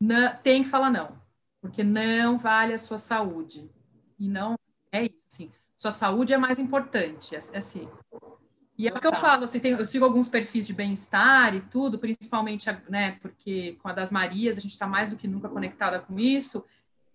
não, 0.00 0.36
tem 0.36 0.62
que 0.62 0.68
falar 0.68 0.90
não, 0.90 1.12
porque 1.60 1.84
não 1.84 2.38
vale 2.38 2.72
a 2.72 2.78
sua 2.78 2.98
saúde. 2.98 3.70
E 4.18 4.28
não 4.28 4.56
é 4.92 5.04
isso, 5.04 5.26
assim 5.26 5.52
sua 5.80 5.90
saúde 5.90 6.34
é 6.34 6.36
mais 6.36 6.58
importante, 6.58 7.34
é, 7.34 7.40
é 7.54 7.58
assim. 7.58 7.88
E 8.76 8.86
é 8.86 8.92
o 8.92 9.00
que 9.00 9.06
eu 9.06 9.14
falo, 9.14 9.44
assim, 9.44 9.58
tem, 9.58 9.72
eu 9.72 9.86
sigo 9.86 10.04
alguns 10.04 10.28
perfis 10.28 10.66
de 10.66 10.74
bem-estar 10.74 11.54
e 11.54 11.62
tudo, 11.62 11.98
principalmente, 11.98 12.66
né, 12.86 13.16
porque 13.22 13.78
com 13.82 13.88
a 13.88 13.94
das 13.94 14.10
Marias 14.10 14.58
a 14.58 14.60
gente 14.60 14.72
está 14.72 14.86
mais 14.86 15.08
do 15.08 15.16
que 15.16 15.26
nunca 15.26 15.48
conectada 15.48 15.98
com 15.98 16.18
isso. 16.18 16.62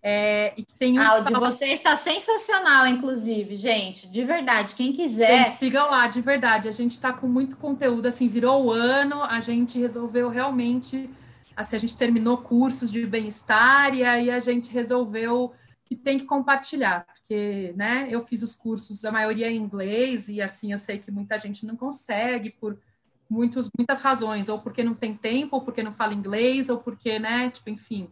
É, 0.01 0.53
e 0.57 0.63
tem 0.63 0.97
um 0.97 1.01
ah, 1.01 1.19
o 1.19 1.23
de 1.23 1.33
você 1.33 1.67
está 1.67 1.95
sensacional, 1.95 2.87
inclusive, 2.87 3.55
gente, 3.55 4.09
de 4.09 4.23
verdade. 4.23 4.73
Quem 4.73 4.93
quiser. 4.93 5.45
Gente, 5.45 5.57
sigam 5.57 5.91
lá, 5.91 6.07
de 6.07 6.21
verdade. 6.21 6.67
A 6.67 6.71
gente 6.71 6.91
está 6.91 7.13
com 7.13 7.27
muito 7.27 7.57
conteúdo, 7.57 8.07
assim, 8.07 8.27
virou 8.27 8.65
o 8.65 8.71
ano, 8.71 9.23
a 9.23 9.39
gente 9.41 9.77
resolveu 9.77 10.27
realmente. 10.27 11.07
Assim, 11.55 11.75
a 11.75 11.79
gente 11.79 11.97
terminou 11.97 12.37
cursos 12.39 12.91
de 12.91 13.05
bem-estar 13.05 13.93
e 13.93 14.03
aí 14.03 14.29
a 14.29 14.39
gente 14.39 14.71
resolveu 14.71 15.53
que 15.85 15.95
tem 15.95 16.17
que 16.17 16.25
compartilhar, 16.25 17.05
porque, 17.05 17.73
né, 17.77 18.07
eu 18.09 18.19
fiz 18.19 18.41
os 18.41 18.55
cursos, 18.55 19.05
a 19.05 19.11
maioria 19.11 19.49
em 19.49 19.57
inglês, 19.57 20.27
e 20.27 20.41
assim, 20.41 20.71
eu 20.71 20.77
sei 20.79 20.97
que 20.97 21.11
muita 21.11 21.37
gente 21.37 21.65
não 21.65 21.75
consegue 21.75 22.49
por 22.49 22.77
muitos, 23.29 23.69
muitas 23.77 24.01
razões, 24.01 24.49
ou 24.49 24.59
porque 24.59 24.83
não 24.83 24.95
tem 24.95 25.15
tempo, 25.15 25.55
ou 25.55 25.61
porque 25.61 25.83
não 25.83 25.91
fala 25.91 26.13
inglês, 26.13 26.69
ou 26.69 26.79
porque, 26.79 27.19
né, 27.19 27.51
tipo, 27.51 27.69
enfim, 27.69 28.09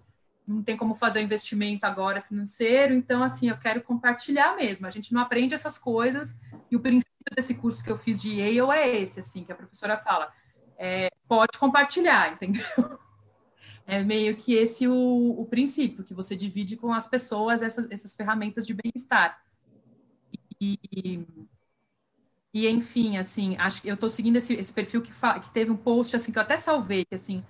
não 0.48 0.62
tem 0.62 0.78
como 0.78 0.94
fazer 0.94 1.20
o 1.20 1.24
investimento 1.24 1.86
agora 1.86 2.22
financeiro, 2.22 2.94
então, 2.94 3.24
assim, 3.24 3.50
eu 3.50 3.58
quero 3.58 3.82
compartilhar 3.82 4.56
mesmo, 4.56 4.86
a 4.86 4.92
gente 4.92 5.12
não 5.12 5.22
aprende 5.22 5.56
essas 5.56 5.80
coisas, 5.80 6.36
e 6.70 6.76
o 6.76 6.80
princípio 6.80 7.12
desse 7.36 7.56
curso 7.56 7.84
que 7.84 7.92
eu 7.92 7.98
fiz 7.98 8.22
de 8.22 8.36
Yale 8.40 8.78
é 8.78 9.02
esse, 9.02 9.20
assim, 9.20 9.44
que 9.44 9.52
a 9.52 9.56
professora 9.56 9.98
fala, 9.98 10.32
é, 10.78 11.10
pode 11.28 11.58
compartilhar, 11.58 12.34
entendeu? 12.34 13.00
É 13.86 14.04
meio 14.04 14.36
que 14.38 14.54
esse 14.54 14.88
o, 14.88 15.36
o 15.38 15.46
princípio, 15.46 16.04
que 16.04 16.14
você 16.14 16.36
divide 16.36 16.78
com 16.78 16.94
as 16.94 17.08
pessoas 17.08 17.62
essas, 17.62 17.90
essas 17.92 18.16
ferramentas 18.16 18.66
de 18.66 18.74
bem-estar. 18.74 19.42
E, 20.60 20.80
e, 22.54 22.68
enfim, 22.70 23.18
assim, 23.18 23.58
acho 23.58 23.82
que 23.82 23.90
eu 23.90 23.96
estou 23.96 24.08
seguindo 24.08 24.38
esse, 24.38 24.54
esse 24.54 24.72
perfil 24.72 25.02
que, 25.02 25.12
que 25.12 25.52
teve 25.52 25.72
um 25.72 25.76
post, 25.76 26.16
assim, 26.16 26.32
que 26.32 26.38
eu 26.38 26.44
até 26.44 26.56
salvei, 26.56 27.04
que, 27.04 27.16
assim, 27.16 27.44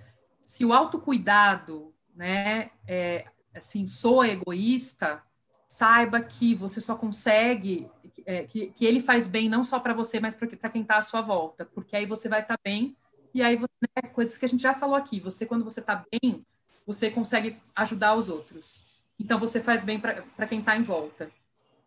se 0.44 0.66
o 0.66 0.74
autocuidado, 0.74 1.94
né, 2.16 2.72
é, 2.88 3.26
assim, 3.54 3.86
soa 3.86 4.28
egoísta, 4.28 5.22
saiba 5.68 6.22
que 6.22 6.56
você 6.56 6.80
só 6.80 6.96
consegue, 6.96 7.90
é, 8.26 8.44
que, 8.44 8.68
que 8.68 8.86
ele 8.86 9.00
faz 9.00 9.28
bem 9.28 9.50
não 9.50 9.64
só 9.64 9.80
para 9.80 9.94
você, 9.94 10.20
mas 10.20 10.34
para 10.34 10.70
quem 10.70 10.82
está 10.82 10.98
à 10.98 11.02
sua 11.02 11.22
volta, 11.22 11.66
porque 11.66 11.96
aí 11.96 12.06
você 12.06 12.30
vai 12.30 12.42
estar 12.42 12.58
tá 12.58 12.62
bem 12.64 12.96
e 13.34 13.42
aí, 13.42 13.56
você, 13.56 13.74
né, 13.82 14.10
coisas 14.10 14.38
que 14.38 14.46
a 14.46 14.50
gente 14.50 14.62
já 14.62 14.74
falou 14.74 14.96
aqui, 14.96 15.20
você, 15.20 15.46
quando 15.46 15.64
você 15.64 15.80
está 15.80 16.04
bem, 16.12 16.46
você 16.86 17.10
consegue 17.10 17.58
ajudar 17.76 18.16
os 18.16 18.30
outros. 18.30 18.92
Então, 19.20 19.40
você 19.40 19.60
faz 19.60 19.82
bem 19.82 20.00
para 20.00 20.48
quem 20.48 20.60
está 20.60 20.76
em 20.76 20.84
volta. 20.84 21.32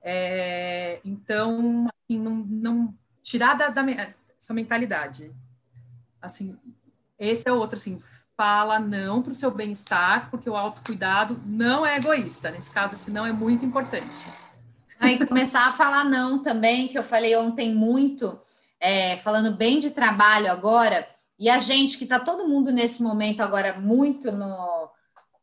É, 0.02 1.00
então, 1.04 1.88
assim, 1.88 2.18
não, 2.18 2.34
não 2.34 2.94
tirar 3.22 3.54
da, 3.54 3.68
da, 3.68 3.82
essa 4.38 4.54
mentalidade. 4.54 5.32
Assim, 6.20 6.58
esse 7.18 7.48
é 7.48 7.52
outro, 7.52 7.76
assim, 7.76 8.00
fala 8.36 8.78
não 8.78 9.22
para 9.22 9.32
o 9.32 9.34
seu 9.34 9.50
bem-estar, 9.50 10.30
porque 10.30 10.48
o 10.48 10.56
autocuidado 10.56 11.40
não 11.46 11.86
é 11.86 11.96
egoísta. 11.96 12.50
Nesse 12.50 12.70
caso, 12.70 12.94
esse 12.94 13.10
não 13.10 13.24
é 13.24 13.32
muito 13.32 13.64
importante. 13.64 14.26
Aí 14.98 15.24
começar 15.26 15.66
a 15.66 15.72
falar 15.72 16.04
não 16.04 16.42
também, 16.42 16.88
que 16.88 16.98
eu 16.98 17.04
falei 17.04 17.36
ontem 17.36 17.74
muito, 17.74 18.38
é, 18.80 19.16
falando 19.18 19.52
bem 19.52 19.78
de 19.78 19.90
trabalho 19.90 20.50
agora, 20.50 21.06
e 21.38 21.50
a 21.50 21.58
gente, 21.58 21.98
que 21.98 22.04
está 22.04 22.18
todo 22.18 22.48
mundo 22.48 22.72
nesse 22.72 23.02
momento 23.02 23.40
agora 23.40 23.78
muito 23.78 24.32
no. 24.32 24.90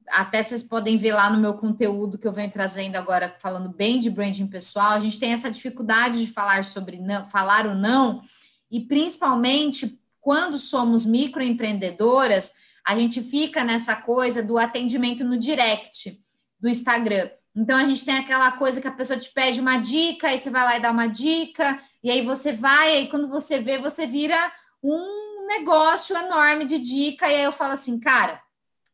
Até 0.10 0.43
vocês 0.43 0.63
podem 0.63 0.97
ver 0.97 1.13
lá 1.13 1.29
no 1.29 1.39
meu 1.39 1.53
conteúdo 1.53 2.17
que 2.17 2.27
eu 2.27 2.34
venho 2.34 2.51
trazendo 2.51 2.95
agora, 2.97 3.36
falando 3.39 3.69
bem 3.69 3.99
de 3.99 4.10
branding 4.10 4.47
pessoal, 4.47 4.91
a 4.91 4.99
gente 4.99 5.19
tem 5.19 5.32
essa 5.32 5.49
dificuldade 5.49 6.25
de 6.25 6.32
falar 6.32 6.65
sobre 6.65 6.97
não, 6.97 7.27
falar 7.29 7.65
o 7.65 7.73
não, 7.73 8.21
e 8.69 8.82
principalmente 8.82 9.97
quando 10.19 10.58
somos 10.58 11.06
microempreendedoras, 11.06 12.51
a 12.86 12.99
gente 12.99 13.21
fica 13.21 13.63
nessa 13.63 13.95
coisa 13.95 14.43
do 14.43 14.58
atendimento 14.58 15.23
no 15.23 15.38
direct 15.38 16.19
do 16.60 16.67
Instagram. 16.67 17.29
Então 17.56 17.77
a 17.77 17.86
gente 17.86 18.03
tem 18.03 18.17
aquela 18.17 18.51
coisa 18.51 18.82
que 18.82 18.88
a 18.88 18.91
pessoa 18.91 19.19
te 19.19 19.32
pede 19.32 19.62
uma 19.62 19.77
dica, 19.77 20.27
aí 20.27 20.38
você 20.38 20.49
vai 20.49 20.63
lá 20.63 20.77
e 20.77 20.82
dá 20.82 20.91
uma 20.91 21.08
dica, 21.08 21.79
e 22.03 22.12
aí 22.12 22.21
você 22.25 22.51
vai, 22.51 23.03
e 23.03 23.08
quando 23.08 23.29
você 23.29 23.60
vê, 23.60 23.77
você 23.77 24.06
vira 24.06 24.51
um 24.82 25.22
negócio 25.47 26.15
enorme 26.17 26.65
de 26.65 26.79
dica, 26.79 27.29
e 27.29 27.36
aí 27.36 27.43
eu 27.43 27.51
falo 27.51 27.73
assim, 27.73 27.99
cara, 27.99 28.41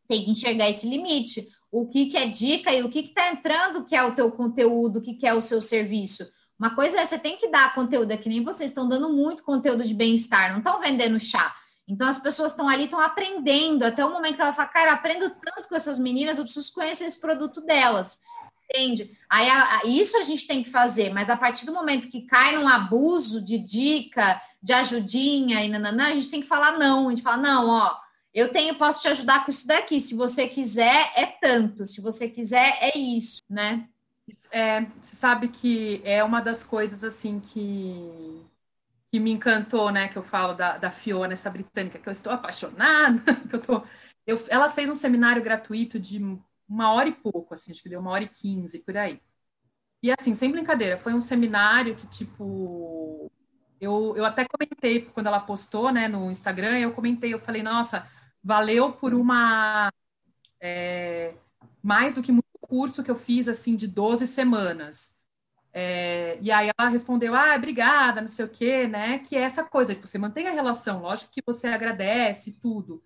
tem 0.07 0.23
que 0.23 0.31
enxergar 0.31 0.69
esse 0.69 0.87
limite. 0.87 1.47
O 1.71 1.87
que, 1.87 2.07
que 2.07 2.17
é 2.17 2.27
dica 2.27 2.73
e 2.73 2.81
o 2.83 2.89
que 2.89 2.99
está 2.99 3.31
entrando 3.31 3.85
que 3.85 3.95
é 3.95 4.03
o 4.03 4.13
teu 4.13 4.31
conteúdo, 4.31 4.97
o 4.97 5.01
que, 5.01 5.13
que 5.13 5.27
é 5.27 5.33
o 5.33 5.41
seu 5.41 5.61
serviço. 5.61 6.27
Uma 6.57 6.75
coisa 6.75 6.99
é, 6.99 7.05
você 7.05 7.17
tem 7.17 7.37
que 7.37 7.47
dar 7.47 7.73
conteúdo, 7.73 8.11
é 8.11 8.17
que 8.17 8.27
nem 8.27 8.43
vocês 8.43 8.71
estão 8.71 8.89
dando 8.89 9.09
muito 9.09 9.43
conteúdo 9.43 9.85
de 9.85 9.93
bem-estar, 9.93 10.51
não 10.51 10.59
estão 10.59 10.81
vendendo 10.81 11.19
chá. 11.19 11.55
Então 11.87 12.07
as 12.07 12.19
pessoas 12.19 12.51
estão 12.51 12.67
ali, 12.67 12.83
estão 12.83 12.99
aprendendo, 12.99 13.83
até 13.83 14.05
o 14.05 14.11
momento 14.11 14.35
que 14.35 14.41
ela 14.41 14.53
fala, 14.53 14.67
cara, 14.67 14.93
aprendo 14.93 15.29
tanto 15.29 15.69
com 15.69 15.75
essas 15.75 15.97
meninas, 15.97 16.37
eu 16.37 16.43
preciso 16.43 16.73
conhecer 16.73 17.05
esse 17.05 17.19
produto 17.19 17.61
delas. 17.61 18.19
Entende? 18.71 19.17
Aí 19.27 19.49
a, 19.49 19.79
a, 19.79 19.85
isso 19.85 20.15
a 20.17 20.21
gente 20.21 20.45
tem 20.45 20.63
que 20.63 20.69
fazer, 20.69 21.11
mas 21.11 21.29
a 21.29 21.35
partir 21.35 21.65
do 21.65 21.73
momento 21.73 22.07
que 22.07 22.21
cai 22.21 22.55
num 22.55 22.67
abuso 22.67 23.43
de 23.43 23.57
dica, 23.57 24.39
de 24.61 24.73
ajudinha 24.73 25.63
e 25.63 25.69
nananã, 25.69 26.07
a 26.07 26.13
gente 26.13 26.29
tem 26.29 26.41
que 26.41 26.47
falar 26.47 26.77
não. 26.77 27.07
A 27.07 27.09
gente 27.09 27.23
fala, 27.23 27.37
não, 27.37 27.67
ó, 27.67 27.97
eu 28.33 28.51
tenho, 28.51 28.75
posso 28.75 29.01
te 29.01 29.07
ajudar 29.07 29.43
com 29.43 29.49
isso 29.49 29.65
daqui. 29.65 29.99
Se 29.99 30.15
você 30.15 30.47
quiser, 30.47 31.11
é 31.15 31.25
tanto. 31.25 31.85
Se 31.85 31.99
você 31.99 32.29
quiser, 32.29 32.77
é 32.79 32.97
isso, 32.97 33.41
né? 33.49 33.87
É, 34.51 34.81
você 35.01 35.15
sabe 35.15 35.47
que 35.47 36.01
é 36.05 36.23
uma 36.23 36.39
das 36.39 36.63
coisas 36.63 37.03
assim 37.03 37.39
que, 37.39 38.45
que 39.11 39.19
me 39.19 39.31
encantou, 39.31 39.91
né? 39.91 40.09
Que 40.09 40.17
eu 40.17 40.23
falo 40.23 40.53
da, 40.53 40.77
da 40.77 40.91
Fiona, 40.91 41.33
essa 41.33 41.49
britânica, 41.49 41.97
que 41.97 42.07
eu 42.07 42.11
estou 42.11 42.31
apaixonada, 42.31 43.35
que 43.49 43.55
eu 43.55 43.61
tô. 43.61 43.83
Eu, 44.27 44.39
ela 44.49 44.69
fez 44.69 44.89
um 44.89 44.95
seminário 44.95 45.41
gratuito 45.41 45.99
de 45.99 46.19
uma 46.69 46.93
hora 46.93 47.09
e 47.09 47.13
pouco, 47.13 47.53
assim, 47.53 47.71
acho 47.71 47.81
que 47.83 47.89
deu 47.89 47.99
uma 47.99 48.11
hora 48.11 48.23
e 48.23 48.29
quinze 48.29 48.79
por 48.79 48.95
aí. 48.97 49.19
E 50.03 50.11
assim, 50.11 50.33
sem 50.35 50.51
brincadeira, 50.51 50.97
foi 50.97 51.13
um 51.13 51.21
seminário 51.21 51.95
que, 51.95 52.07
tipo, 52.07 53.31
eu, 53.81 54.15
eu 54.17 54.25
até 54.25 54.45
comentei 54.47 55.05
quando 55.07 55.27
ela 55.27 55.39
postou, 55.41 55.91
né, 55.91 56.07
no 56.07 56.31
Instagram, 56.31 56.79
eu 56.79 56.93
comentei, 56.93 57.33
eu 57.33 57.39
falei, 57.39 57.63
nossa, 57.63 58.07
valeu 58.43 58.93
por 58.93 59.13
uma. 59.13 59.91
É, 60.61 61.33
mais 61.83 62.15
do 62.15 62.21
que 62.23 62.31
muito 62.31 62.45
curso 62.61 63.03
que 63.03 63.11
eu 63.11 63.15
fiz, 63.15 63.47
assim, 63.47 63.75
de 63.75 63.87
12 63.87 64.27
semanas. 64.27 65.17
É, 65.73 66.39
e 66.41 66.51
aí 66.51 66.71
ela 66.77 66.89
respondeu, 66.89 67.35
ah, 67.35 67.55
obrigada, 67.55 68.21
não 68.21 68.27
sei 68.27 68.45
o 68.45 68.49
quê, 68.49 68.87
né? 68.87 69.19
Que 69.19 69.35
é 69.35 69.41
essa 69.41 69.63
coisa, 69.63 69.95
que 69.95 70.07
você 70.07 70.17
mantém 70.17 70.47
a 70.47 70.51
relação, 70.51 71.01
lógico 71.01 71.33
que 71.33 71.43
você 71.45 71.67
agradece 71.67 72.53
tudo. 72.53 73.03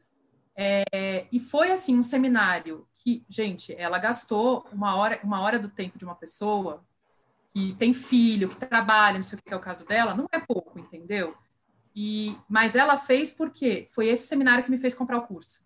É, 0.55 1.27
e 1.31 1.39
foi 1.39 1.71
assim 1.71 1.97
um 1.97 2.03
seminário 2.03 2.87
que, 2.93 3.23
gente, 3.29 3.73
ela 3.75 3.97
gastou 3.97 4.65
uma 4.71 4.95
hora, 4.95 5.19
uma 5.23 5.41
hora 5.41 5.57
do 5.57 5.69
tempo 5.69 5.97
de 5.97 6.05
uma 6.05 6.15
pessoa 6.15 6.85
que 7.53 7.75
tem 7.75 7.93
filho, 7.93 8.49
que 8.49 8.55
trabalha, 8.55 9.15
não 9.15 9.23
sei 9.23 9.37
o 9.37 9.41
que 9.41 9.53
é 9.53 9.57
o 9.57 9.59
caso 9.59 9.85
dela, 9.85 10.15
não 10.15 10.27
é 10.31 10.39
pouco, 10.39 10.79
entendeu? 10.79 11.35
E, 11.95 12.35
mas 12.49 12.75
ela 12.75 12.97
fez 12.97 13.31
porque 13.31 13.87
foi 13.91 14.07
esse 14.07 14.27
seminário 14.27 14.63
que 14.63 14.71
me 14.71 14.79
fez 14.79 14.95
comprar 14.95 15.17
o 15.17 15.27
curso. 15.27 15.61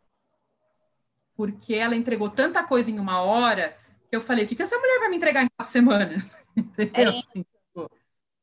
Porque 1.36 1.74
ela 1.76 1.96
entregou 1.96 2.30
tanta 2.30 2.64
coisa 2.64 2.92
em 2.92 3.00
uma 3.00 3.22
hora 3.22 3.78
que 4.10 4.16
eu 4.16 4.22
falei, 4.22 4.46
o 4.46 4.48
que, 4.48 4.56
que 4.56 4.62
essa 4.62 4.78
mulher 4.78 5.00
vai 5.00 5.10
me 5.10 5.18
entregar 5.18 5.44
em 5.44 5.50
quatro 5.56 5.72
semanas? 5.72 6.36
Entendeu? 6.56 6.94
É 6.94 7.20
assim, 7.20 7.44
tipo, 7.44 7.90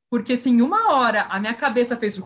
Porque 0.08 0.34
assim, 0.34 0.62
uma 0.62 0.92
hora 0.92 1.22
a 1.22 1.40
minha 1.40 1.54
cabeça 1.54 1.96
fez, 1.96 2.20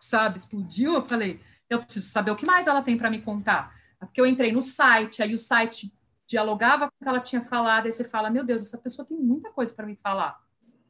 sabe, 0.00 0.38
explodiu, 0.38 0.94
eu 0.94 1.08
falei, 1.08 1.40
eu 1.72 1.82
preciso 1.82 2.08
saber 2.08 2.30
o 2.30 2.36
que 2.36 2.46
mais 2.46 2.66
ela 2.66 2.82
tem 2.82 2.96
para 2.96 3.10
me 3.10 3.20
contar. 3.20 3.74
Porque 3.98 4.20
eu 4.20 4.26
entrei 4.26 4.52
no 4.52 4.62
site, 4.62 5.22
aí 5.22 5.34
o 5.34 5.38
site 5.38 5.92
dialogava 6.26 6.88
com 6.88 6.94
o 6.94 7.02
que 7.02 7.08
ela 7.08 7.20
tinha 7.20 7.42
falado, 7.42 7.86
aí 7.86 7.92
você 7.92 8.04
fala, 8.04 8.30
meu 8.30 8.44
Deus, 8.44 8.62
essa 8.62 8.78
pessoa 8.78 9.06
tem 9.06 9.16
muita 9.16 9.50
coisa 9.50 9.72
para 9.72 9.86
me 9.86 9.96
falar. 9.96 10.40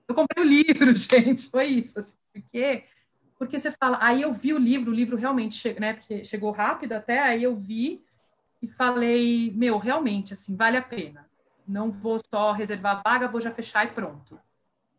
Eu 0.08 0.14
comprei 0.14 0.44
o 0.44 0.48
livro, 0.48 0.94
gente, 0.96 1.48
foi 1.48 1.66
isso, 1.66 1.98
assim, 1.98 2.16
porque 2.32 2.84
porque 3.38 3.58
você 3.58 3.72
fala, 3.72 3.98
aí 4.00 4.22
eu 4.22 4.32
vi 4.32 4.52
o 4.52 4.58
livro, 4.58 4.92
o 4.92 4.94
livro 4.94 5.16
realmente, 5.16 5.56
che 5.56 5.80
né, 5.80 5.94
porque 5.94 6.24
chegou 6.24 6.52
rápido 6.52 6.92
até, 6.92 7.18
aí 7.18 7.42
eu 7.42 7.56
vi 7.56 8.04
e 8.62 8.68
falei, 8.68 9.52
meu, 9.56 9.78
realmente, 9.78 10.32
assim, 10.32 10.54
vale 10.54 10.76
a 10.76 10.82
pena. 10.82 11.28
Não 11.66 11.90
vou 11.90 12.18
só 12.32 12.52
reservar 12.52 13.02
vaga, 13.04 13.26
vou 13.26 13.40
já 13.40 13.50
fechar 13.50 13.84
e 13.84 13.90
pronto. 13.90 14.38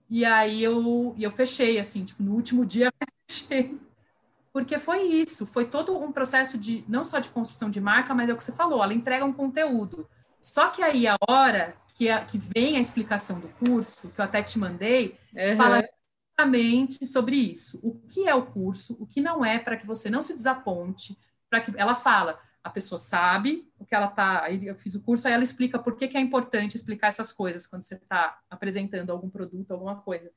E 0.10 0.26
aí 0.26 0.62
eu, 0.62 1.16
eu 1.18 1.32
fechei, 1.32 1.80
assim, 1.80 2.04
tipo, 2.04 2.22
no 2.22 2.34
último 2.34 2.66
dia 2.66 2.92
fechei. 3.32 3.80
Porque 4.54 4.78
foi 4.78 5.02
isso, 5.02 5.48
foi 5.48 5.66
todo 5.66 5.98
um 5.98 6.12
processo 6.12 6.60
de, 6.60 6.86
não 6.88 7.04
só 7.04 7.18
de 7.18 7.30
construção 7.30 7.72
de 7.72 7.82
marca, 7.82 8.14
mas 8.14 8.30
é 8.30 8.34
o 8.34 8.38
que 8.38 8.44
você 8.44 8.52
falou, 8.52 8.84
ela 8.84 8.94
entrega 8.94 9.26
um 9.26 9.34
conteúdo. 9.34 10.08
Só 10.40 10.70
que 10.70 10.84
aí 10.84 11.08
a 11.08 11.18
hora 11.28 11.76
que, 11.96 12.08
a, 12.08 12.24
que 12.24 12.38
vem 12.38 12.78
a 12.78 12.80
explicação 12.80 13.40
do 13.40 13.48
curso, 13.48 14.12
que 14.12 14.22
eu 14.22 14.26
até 14.26 14.44
te 14.44 14.60
mandei, 14.60 15.18
uhum. 15.34 15.58
fala 15.58 15.84
exatamente 16.38 17.06
sobre 17.06 17.36
isso. 17.36 17.80
O 17.82 18.00
que 18.08 18.28
é 18.28 18.36
o 18.36 18.46
curso, 18.46 18.96
o 19.00 19.08
que 19.08 19.22
não 19.22 19.44
é, 19.44 19.58
para 19.58 19.76
que 19.76 19.88
você 19.88 20.10
não 20.10 20.22
se 20.22 20.36
desaponte, 20.36 21.18
para 21.50 21.62
que 21.62 21.74
ela 21.76 21.96
fala, 21.96 22.40
a 22.64 22.70
pessoa 22.70 22.98
sabe 22.98 23.68
o 23.78 23.86
que 23.86 23.94
ela 23.94 24.08
está. 24.08 24.44
Aí 24.44 24.68
eu 24.68 24.76
fiz 24.76 24.96
o 24.96 25.02
curso, 25.02 25.28
aí 25.28 25.34
ela 25.34 25.44
explica 25.44 25.78
por 25.78 25.96
que, 25.96 26.08
que 26.08 26.18
é 26.18 26.22
importante 26.22 26.76
explicar 26.76 27.08
essas 27.08 27.34
coisas 27.34 27.68
quando 27.68 27.84
você 27.84 27.96
está 27.96 28.40
apresentando 28.50 29.12
algum 29.12 29.30
produto, 29.30 29.72
alguma 29.72 29.98
coisa. 30.02 30.32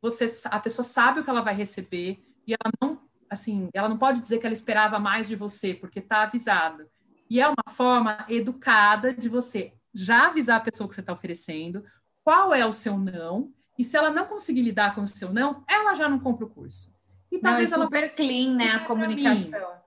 Você, 0.00 0.26
a 0.44 0.60
pessoa 0.60 0.84
sabe 0.84 1.20
o 1.20 1.24
que 1.24 1.30
ela 1.30 1.42
vai 1.42 1.54
receber 1.54 2.22
e 2.46 2.54
ela 2.54 2.72
não, 2.80 3.00
assim, 3.30 3.68
ela 3.72 3.88
não 3.88 3.98
pode 3.98 4.20
dizer 4.20 4.38
que 4.38 4.46
ela 4.46 4.52
esperava 4.52 4.98
mais 4.98 5.28
de 5.28 5.36
você 5.36 5.74
porque 5.74 5.98
está 5.98 6.22
avisada. 6.22 6.88
E 7.30 7.40
é 7.40 7.48
uma 7.48 7.72
forma 7.74 8.24
educada 8.28 9.12
de 9.12 9.28
você 9.28 9.72
já 9.94 10.28
avisar 10.28 10.58
a 10.58 10.60
pessoa 10.60 10.88
que 10.88 10.94
você 10.94 11.00
está 11.00 11.12
oferecendo, 11.12 11.84
qual 12.24 12.54
é 12.54 12.64
o 12.64 12.72
seu 12.72 12.96
não, 12.96 13.52
e 13.78 13.84
se 13.84 13.96
ela 13.96 14.10
não 14.10 14.26
conseguir 14.26 14.62
lidar 14.62 14.94
com 14.94 15.02
o 15.02 15.08
seu 15.08 15.32
não, 15.32 15.64
ela 15.68 15.94
já 15.94 16.08
não 16.08 16.18
compra 16.18 16.44
o 16.44 16.50
curso. 16.50 16.94
E 17.30 17.38
talvez 17.38 17.70
não, 17.70 17.82
é 17.82 17.84
super 17.84 18.02
ela... 18.04 18.12
clean, 18.12 18.54
né, 18.54 18.70
a 18.70 18.84
comunicação. 18.84 19.78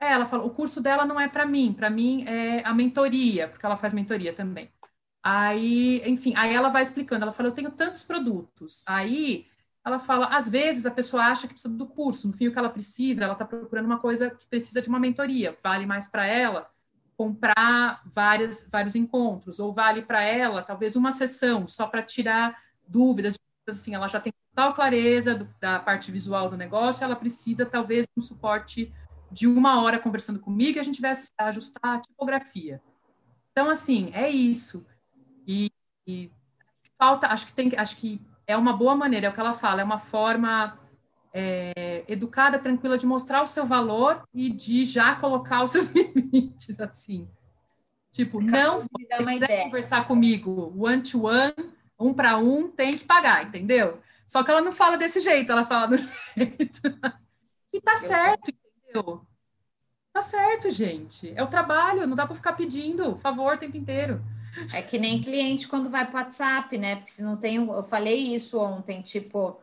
É, 0.00 0.12
ela 0.12 0.26
falou, 0.26 0.46
o 0.46 0.50
curso 0.50 0.80
dela 0.80 1.06
não 1.06 1.18
é 1.18 1.28
para 1.28 1.46
mim, 1.46 1.72
para 1.72 1.88
mim 1.88 2.24
é 2.26 2.62
a 2.64 2.74
mentoria, 2.74 3.48
porque 3.48 3.64
ela 3.64 3.76
faz 3.76 3.94
mentoria 3.94 4.32
também. 4.32 4.70
Aí, 5.22 6.02
enfim, 6.08 6.34
aí 6.36 6.54
ela 6.54 6.68
vai 6.68 6.82
explicando, 6.82 7.22
ela 7.22 7.32
fala, 7.32 7.48
eu 7.48 7.54
tenho 7.54 7.70
tantos 7.70 8.02
produtos. 8.02 8.84
Aí 8.86 9.46
ela 9.86 10.00
fala, 10.00 10.26
às 10.26 10.48
vezes 10.48 10.84
a 10.84 10.90
pessoa 10.90 11.22
acha 11.22 11.46
que 11.46 11.54
precisa 11.54 11.72
do 11.72 11.86
curso, 11.86 12.26
no 12.26 12.32
fim 12.32 12.48
o 12.48 12.52
que 12.52 12.58
ela 12.58 12.68
precisa, 12.68 13.22
ela 13.22 13.34
está 13.34 13.44
procurando 13.44 13.86
uma 13.86 14.00
coisa 14.00 14.30
que 14.30 14.44
precisa 14.46 14.82
de 14.82 14.88
uma 14.88 14.98
mentoria, 14.98 15.56
vale 15.62 15.86
mais 15.86 16.08
para 16.08 16.26
ela 16.26 16.68
comprar 17.16 18.02
várias, 18.04 18.68
vários 18.68 18.96
encontros, 18.96 19.60
ou 19.60 19.72
vale 19.72 20.02
para 20.02 20.22
ela 20.22 20.64
talvez 20.64 20.96
uma 20.96 21.12
sessão 21.12 21.68
só 21.68 21.86
para 21.86 22.02
tirar 22.02 22.60
dúvidas, 22.86 23.38
assim, 23.68 23.94
ela 23.94 24.08
já 24.08 24.20
tem 24.20 24.32
total 24.50 24.74
clareza 24.74 25.36
do, 25.36 25.48
da 25.60 25.78
parte 25.78 26.10
visual 26.10 26.50
do 26.50 26.56
negócio, 26.56 27.04
ela 27.04 27.14
precisa 27.14 27.64
talvez 27.64 28.08
um 28.16 28.20
suporte 28.20 28.92
de 29.30 29.46
uma 29.46 29.80
hora 29.80 30.00
conversando 30.00 30.40
comigo 30.40 30.78
e 30.78 30.80
a 30.80 30.84
gente 30.84 31.00
vai 31.00 31.12
ajustar 31.38 31.96
a 31.96 32.00
tipografia. 32.00 32.82
Então, 33.52 33.70
assim, 33.70 34.10
é 34.12 34.28
isso. 34.28 34.84
E, 35.46 35.70
e 36.06 36.28
falta, 36.98 37.28
acho 37.28 37.46
que 37.46 37.52
tem, 37.52 37.72
acho 37.76 37.96
que 37.96 38.20
é 38.46 38.56
uma 38.56 38.72
boa 38.72 38.94
maneira, 38.94 39.26
é 39.26 39.30
o 39.30 39.32
que 39.32 39.40
ela 39.40 39.52
fala, 39.52 39.80
é 39.80 39.84
uma 39.84 39.98
forma 39.98 40.78
é, 41.32 42.04
educada, 42.08 42.58
tranquila 42.58 42.96
de 42.96 43.06
mostrar 43.06 43.42
o 43.42 43.46
seu 43.46 43.66
valor 43.66 44.22
e 44.32 44.48
de 44.48 44.84
já 44.84 45.16
colocar 45.16 45.62
os 45.62 45.70
seus 45.72 45.86
limites, 45.86 46.80
assim. 46.80 47.28
Tipo, 48.10 48.40
Você 48.40 48.50
não 48.50 48.80
se 48.80 48.88
quiser 48.88 49.64
conversar 49.64 50.06
comigo 50.06 50.72
one 50.78 51.02
to 51.02 51.26
one, 51.26 51.52
um 51.98 52.14
para 52.14 52.38
um, 52.38 52.70
tem 52.70 52.96
que 52.96 53.04
pagar, 53.04 53.44
entendeu? 53.44 54.00
Só 54.26 54.42
que 54.42 54.50
ela 54.50 54.62
não 54.62 54.72
fala 54.72 54.96
desse 54.96 55.20
jeito, 55.20 55.52
ela 55.52 55.64
fala 55.64 55.86
do 55.88 55.98
jeito. 56.36 56.80
e 57.72 57.80
tá 57.80 57.96
certo, 57.96 58.50
entendeu? 58.50 59.26
Tá 60.12 60.22
certo, 60.22 60.70
gente. 60.70 61.30
É 61.36 61.42
o 61.42 61.46
trabalho, 61.46 62.06
não 62.06 62.16
dá 62.16 62.26
para 62.26 62.34
ficar 62.34 62.54
pedindo 62.54 63.18
favor 63.18 63.54
o 63.54 63.58
tempo 63.58 63.76
inteiro. 63.76 64.24
É 64.72 64.82
que 64.82 64.98
nem 64.98 65.22
cliente 65.22 65.68
quando 65.68 65.90
vai 65.90 66.06
para 66.06 66.20
WhatsApp, 66.20 66.76
né? 66.78 66.96
Porque 66.96 67.10
se 67.10 67.22
não 67.22 67.36
tem, 67.36 67.56
eu 67.56 67.82
falei 67.84 68.34
isso 68.34 68.58
ontem, 68.58 69.02
tipo, 69.02 69.60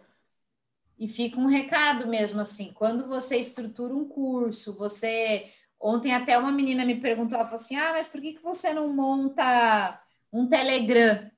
e 0.98 1.08
fica 1.08 1.40
um 1.40 1.48
recado 1.48 2.08
mesmo 2.08 2.40
assim, 2.40 2.72
quando 2.74 3.08
você 3.08 3.38
estrutura 3.38 3.94
um 3.94 4.06
curso, 4.08 4.74
você 4.78 5.52
ontem 5.80 6.14
até 6.14 6.38
uma 6.38 6.52
menina 6.52 6.86
me 6.86 6.96
perguntou, 7.00 7.38
ela 7.38 7.48
falou 7.48 7.60
assim: 7.60 7.76
"Ah, 7.76 7.92
mas 7.94 8.08
por 8.08 8.22
que 8.22 8.34
que 8.34 8.44
você 8.44 8.74
não 8.74 8.94
monta 8.94 10.02
um 10.32 10.48
Telegram 10.48 11.30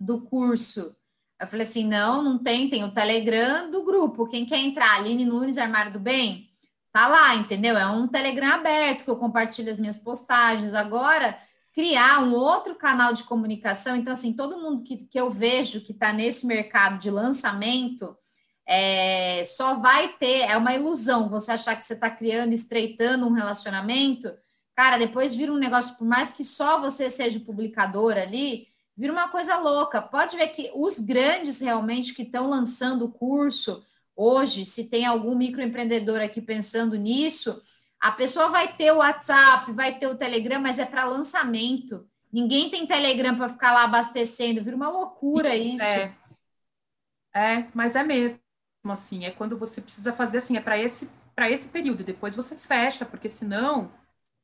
do 0.00 0.22
curso?" 0.22 0.96
Eu 1.40 1.46
falei 1.46 1.66
assim: 1.66 1.86
"Não, 1.86 2.22
não 2.22 2.38
tem, 2.42 2.68
tem 2.70 2.84
o 2.84 2.92
Telegram 2.92 3.70
do 3.70 3.84
grupo. 3.84 4.26
Quem 4.26 4.46
quer 4.46 4.58
entrar? 4.58 4.96
Aline 4.96 5.24
Nunes, 5.24 5.58
Armário 5.58 5.92
do 5.92 6.00
Bem?" 6.00 6.50
Tá 6.92 7.08
lá, 7.08 7.34
entendeu? 7.34 7.76
É 7.76 7.86
um 7.88 8.06
Telegram 8.06 8.54
aberto 8.54 9.04
que 9.04 9.10
eu 9.10 9.16
compartilho 9.16 9.70
as 9.70 9.80
minhas 9.80 9.98
postagens. 9.98 10.74
Agora, 10.74 11.36
criar 11.74 12.22
um 12.22 12.34
outro 12.34 12.74
canal 12.76 13.12
de 13.12 13.24
comunicação. 13.24 13.96
Então, 13.96 14.12
assim, 14.12 14.32
todo 14.32 14.60
mundo 14.60 14.82
que, 14.82 14.98
que 15.06 15.20
eu 15.20 15.28
vejo 15.28 15.80
que 15.80 15.92
está 15.92 16.12
nesse 16.12 16.46
mercado 16.46 16.98
de 16.98 17.10
lançamento 17.10 18.16
é, 18.66 19.42
só 19.44 19.74
vai 19.74 20.08
ter, 20.16 20.40
é 20.42 20.56
uma 20.56 20.74
ilusão 20.74 21.28
você 21.28 21.52
achar 21.52 21.76
que 21.76 21.84
você 21.84 21.94
está 21.94 22.08
criando, 22.08 22.52
estreitando 22.52 23.26
um 23.26 23.32
relacionamento. 23.32 24.32
Cara, 24.74 24.96
depois 24.96 25.34
vira 25.34 25.52
um 25.52 25.58
negócio, 25.58 25.96
por 25.96 26.06
mais 26.06 26.30
que 26.30 26.44
só 26.44 26.80
você 26.80 27.10
seja 27.10 27.38
publicador 27.40 28.16
ali, 28.16 28.68
vira 28.96 29.12
uma 29.12 29.28
coisa 29.28 29.58
louca. 29.58 30.00
Pode 30.00 30.36
ver 30.36 30.48
que 30.48 30.70
os 30.74 31.00
grandes 31.00 31.60
realmente 31.60 32.14
que 32.14 32.22
estão 32.22 32.48
lançando 32.48 33.04
o 33.04 33.12
curso 33.12 33.84
Hoje, 34.16 34.64
se 34.64 34.88
tem 34.88 35.04
algum 35.04 35.34
microempreendedor 35.34 36.20
aqui 36.20 36.40
pensando 36.40 36.96
nisso, 36.96 37.60
a 38.04 38.12
pessoa 38.12 38.50
vai 38.50 38.70
ter 38.70 38.92
o 38.92 38.98
WhatsApp, 38.98 39.72
vai 39.72 39.98
ter 39.98 40.06
o 40.06 40.14
Telegram, 40.14 40.60
mas 40.60 40.78
é 40.78 40.84
para 40.84 41.06
lançamento. 41.06 42.06
Ninguém 42.30 42.68
tem 42.68 42.86
Telegram 42.86 43.34
para 43.34 43.48
ficar 43.48 43.72
lá 43.72 43.84
abastecendo, 43.84 44.62
vira 44.62 44.76
uma 44.76 44.90
loucura 44.90 45.56
isso. 45.56 45.82
É. 45.82 46.14
é, 47.34 47.66
mas 47.72 47.96
é 47.96 48.02
mesmo 48.02 48.38
assim, 48.90 49.24
é 49.24 49.30
quando 49.30 49.56
você 49.56 49.80
precisa 49.80 50.12
fazer 50.12 50.36
assim, 50.36 50.58
é 50.58 50.60
para 50.60 50.78
esse 50.78 51.08
para 51.34 51.50
esse 51.50 51.68
período, 51.68 52.04
depois 52.04 52.34
você 52.34 52.54
fecha, 52.54 53.06
porque 53.06 53.28
senão 53.28 53.90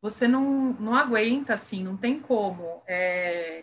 você 0.01 0.27
não, 0.27 0.73
não 0.81 0.95
aguenta 0.95 1.53
assim, 1.53 1.85
não 1.85 1.99
tem 1.99 2.19
como. 2.19 2.83
É, 2.87 3.63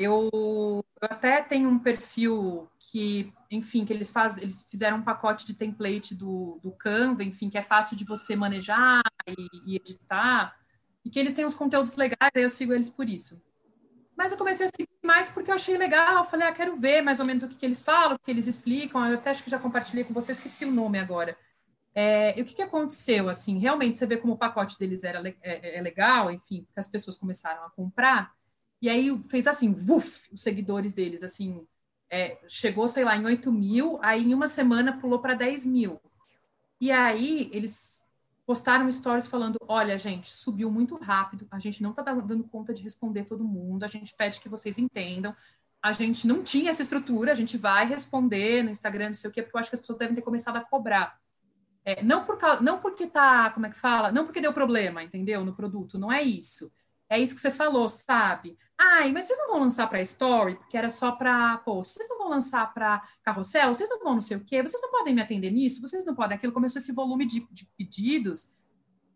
eu, 0.00 0.30
eu 0.32 0.84
até 1.02 1.42
tenho 1.42 1.68
um 1.68 1.78
perfil 1.78 2.66
que, 2.78 3.30
enfim, 3.50 3.84
que 3.84 3.92
eles 3.92 4.12
eles 4.38 4.62
fizeram 4.62 4.96
um 4.96 5.02
pacote 5.02 5.46
de 5.46 5.54
template 5.54 6.14
do, 6.14 6.58
do 6.62 6.72
Canva, 6.72 7.22
enfim, 7.22 7.50
que 7.50 7.58
é 7.58 7.62
fácil 7.62 7.96
de 7.96 8.04
você 8.04 8.34
manejar 8.34 9.02
e, 9.26 9.48
e 9.66 9.76
editar, 9.76 10.56
e 11.04 11.10
que 11.10 11.18
eles 11.18 11.34
têm 11.34 11.44
uns 11.44 11.54
conteúdos 11.54 11.96
legais, 11.96 12.30
aí 12.34 12.42
eu 12.42 12.48
sigo 12.48 12.72
eles 12.72 12.88
por 12.88 13.08
isso. 13.08 13.42
Mas 14.16 14.32
eu 14.32 14.38
comecei 14.38 14.66
a 14.66 14.70
seguir 14.74 14.88
mais 15.04 15.28
porque 15.28 15.50
eu 15.50 15.54
achei 15.54 15.76
legal, 15.76 16.24
falei, 16.24 16.48
ah, 16.48 16.52
quero 16.52 16.76
ver 16.80 17.02
mais 17.02 17.20
ou 17.20 17.26
menos 17.26 17.42
o 17.42 17.48
que, 17.48 17.56
que 17.56 17.66
eles 17.66 17.82
falam, 17.82 18.16
o 18.16 18.18
que 18.18 18.30
eles 18.30 18.46
explicam, 18.46 19.04
eu 19.06 19.18
até 19.18 19.30
acho 19.30 19.44
que 19.44 19.50
já 19.50 19.58
compartilhei 19.58 20.04
com 20.04 20.14
vocês, 20.14 20.38
esqueci 20.38 20.64
o 20.64 20.72
nome 20.72 20.98
agora. 20.98 21.36
É, 21.94 22.38
e 22.38 22.42
o 22.42 22.44
que, 22.46 22.54
que 22.54 22.62
aconteceu, 22.62 23.28
assim, 23.28 23.58
realmente 23.58 23.98
você 23.98 24.06
vê 24.06 24.16
como 24.16 24.32
o 24.32 24.38
pacote 24.38 24.78
deles 24.78 25.04
era 25.04 25.20
é, 25.42 25.78
é 25.78 25.80
legal, 25.82 26.30
enfim, 26.30 26.66
que 26.72 26.80
as 26.80 26.88
pessoas 26.88 27.18
começaram 27.18 27.64
a 27.64 27.70
comprar, 27.70 28.32
e 28.80 28.88
aí 28.88 29.16
fez 29.28 29.46
assim, 29.46 29.72
vuf, 29.72 30.28
os 30.32 30.40
seguidores 30.40 30.94
deles, 30.94 31.22
assim, 31.22 31.66
é, 32.10 32.38
chegou, 32.48 32.88
sei 32.88 33.04
lá, 33.04 33.16
em 33.16 33.24
8 33.24 33.52
mil, 33.52 33.98
aí 34.02 34.22
em 34.22 34.34
uma 34.34 34.48
semana 34.48 34.98
pulou 34.98 35.20
para 35.20 35.34
10 35.34 35.66
mil. 35.66 36.00
E 36.80 36.90
aí 36.90 37.50
eles 37.52 38.04
postaram 38.46 38.90
stories 38.90 39.28
falando: 39.28 39.58
olha, 39.68 39.96
gente, 39.96 40.30
subiu 40.30 40.70
muito 40.70 40.96
rápido, 40.96 41.46
a 41.50 41.58
gente 41.58 41.82
não 41.82 41.90
está 41.90 42.02
dando 42.02 42.42
conta 42.44 42.74
de 42.74 42.82
responder 42.82 43.24
todo 43.24 43.44
mundo, 43.44 43.84
a 43.84 43.86
gente 43.86 44.14
pede 44.16 44.40
que 44.40 44.48
vocês 44.48 44.78
entendam. 44.78 45.34
A 45.82 45.92
gente 45.92 46.26
não 46.26 46.42
tinha 46.42 46.70
essa 46.70 46.82
estrutura, 46.82 47.32
a 47.32 47.34
gente 47.34 47.56
vai 47.56 47.86
responder 47.86 48.62
no 48.62 48.70
Instagram, 48.70 49.08
não 49.08 49.14
sei 49.14 49.30
o 49.30 49.32
quê, 49.32 49.40
porque 49.40 49.56
eu 49.56 49.60
acho 49.60 49.70
que 49.70 49.76
as 49.76 49.80
pessoas 49.80 49.98
devem 49.98 50.14
ter 50.14 50.22
começado 50.22 50.56
a 50.56 50.60
cobrar. 50.60 51.18
É, 51.84 52.02
não, 52.02 52.24
por 52.24 52.36
causa, 52.36 52.60
não 52.60 52.80
porque 52.80 53.06
tá, 53.06 53.50
como 53.50 53.64
é 53.66 53.70
que 53.70 53.78
fala? 53.78 54.12
Não 54.12 54.26
porque 54.26 54.42
deu 54.42 54.52
problema, 54.52 55.02
entendeu? 55.02 55.42
No 55.44 55.54
produto, 55.54 55.98
não 55.98 56.12
é 56.12 56.22
isso. 56.22 56.70
É 57.10 57.18
isso 57.18 57.34
que 57.34 57.40
você 57.40 57.50
falou, 57.50 57.88
sabe? 57.88 58.56
Ai, 58.78 59.12
mas 59.12 59.24
vocês 59.24 59.38
não 59.38 59.48
vão 59.48 59.60
lançar 59.60 59.88
para 59.88 60.00
Story, 60.00 60.54
porque 60.54 60.76
era 60.76 60.88
só 60.88 61.12
para 61.12 61.58
post. 61.58 61.94
Vocês 61.94 62.08
não 62.08 62.18
vão 62.18 62.28
lançar 62.28 62.72
para 62.72 63.02
carrossel? 63.22 63.74
Vocês 63.74 63.90
não 63.90 63.98
vão 63.98 64.14
não 64.14 64.20
sei 64.20 64.36
o 64.36 64.44
quê? 64.44 64.62
Vocês 64.62 64.80
não 64.80 64.90
podem 64.90 65.14
me 65.14 65.20
atender 65.20 65.50
nisso? 65.50 65.82
Vocês 65.82 66.04
não 66.04 66.14
podem. 66.14 66.36
Aquilo 66.36 66.52
começou 66.52 66.80
esse 66.80 66.92
volume 66.92 67.26
de, 67.26 67.46
de 67.50 67.66
pedidos 67.76 68.54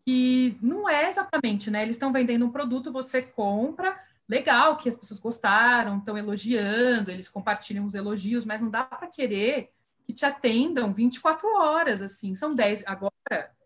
que 0.05 0.57
não 0.61 0.87
é 0.87 1.09
exatamente, 1.09 1.71
né? 1.71 1.81
Eles 1.81 1.95
estão 1.95 2.13
vendendo 2.13 2.45
um 2.45 2.51
produto, 2.51 2.91
você 2.91 3.23
compra, 3.23 3.99
legal 4.29 4.77
que 4.77 4.87
as 4.87 4.95
pessoas 4.95 5.19
gostaram, 5.19 5.97
estão 5.97 6.17
elogiando, 6.17 7.09
eles 7.09 7.27
compartilham 7.27 7.85
os 7.85 7.95
elogios, 7.95 8.45
mas 8.45 8.61
não 8.61 8.69
dá 8.69 8.83
para 8.83 9.07
querer 9.07 9.71
que 10.05 10.13
te 10.13 10.23
atendam 10.23 10.93
24 10.93 11.47
horas, 11.55 12.03
assim, 12.03 12.35
são 12.35 12.53
10, 12.53 12.83
agora 12.85 13.11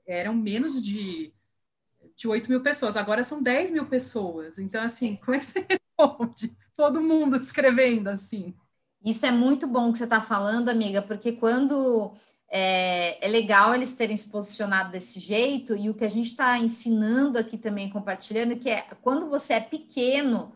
eram 0.08 0.34
menos 0.34 0.82
de, 0.82 1.34
de 2.20 2.28
8 2.28 2.50
mil 2.50 2.62
pessoas, 2.62 2.98
agora 2.98 3.24
são 3.24 3.42
10 3.42 3.72
mil 3.72 3.86
pessoas, 3.86 4.60
então, 4.60 4.84
assim, 4.84 5.16
como 5.24 5.36
é 5.36 5.40
que 5.40 5.46
você 5.46 5.66
responde? 5.98 6.54
Todo 6.76 7.02
mundo 7.02 7.38
escrevendo, 7.38 8.10
assim. 8.10 8.54
Isso 9.04 9.26
é 9.26 9.32
muito 9.32 9.66
bom 9.66 9.90
que 9.90 9.98
você 9.98 10.04
está 10.04 10.20
falando, 10.20 10.68
amiga, 10.68 11.02
porque 11.02 11.32
quando 11.32 12.12
é, 12.50 13.26
é, 13.26 13.30
legal 13.30 13.74
eles 13.74 13.94
terem 13.94 14.18
se 14.18 14.30
posicionado 14.30 14.92
desse 14.92 15.18
jeito, 15.18 15.78
e 15.78 15.90
o 15.90 15.94
que 15.94 16.04
a 16.04 16.10
gente 16.10 16.28
está 16.28 16.58
ensinando 16.58 17.40
aqui 17.40 17.58
também, 17.58 17.90
compartilhando, 17.90 18.58
que 18.58 18.70
é 18.70 18.82
quando 19.02 19.30
você 19.30 19.54
é 19.54 19.62
pequeno, 19.62 20.52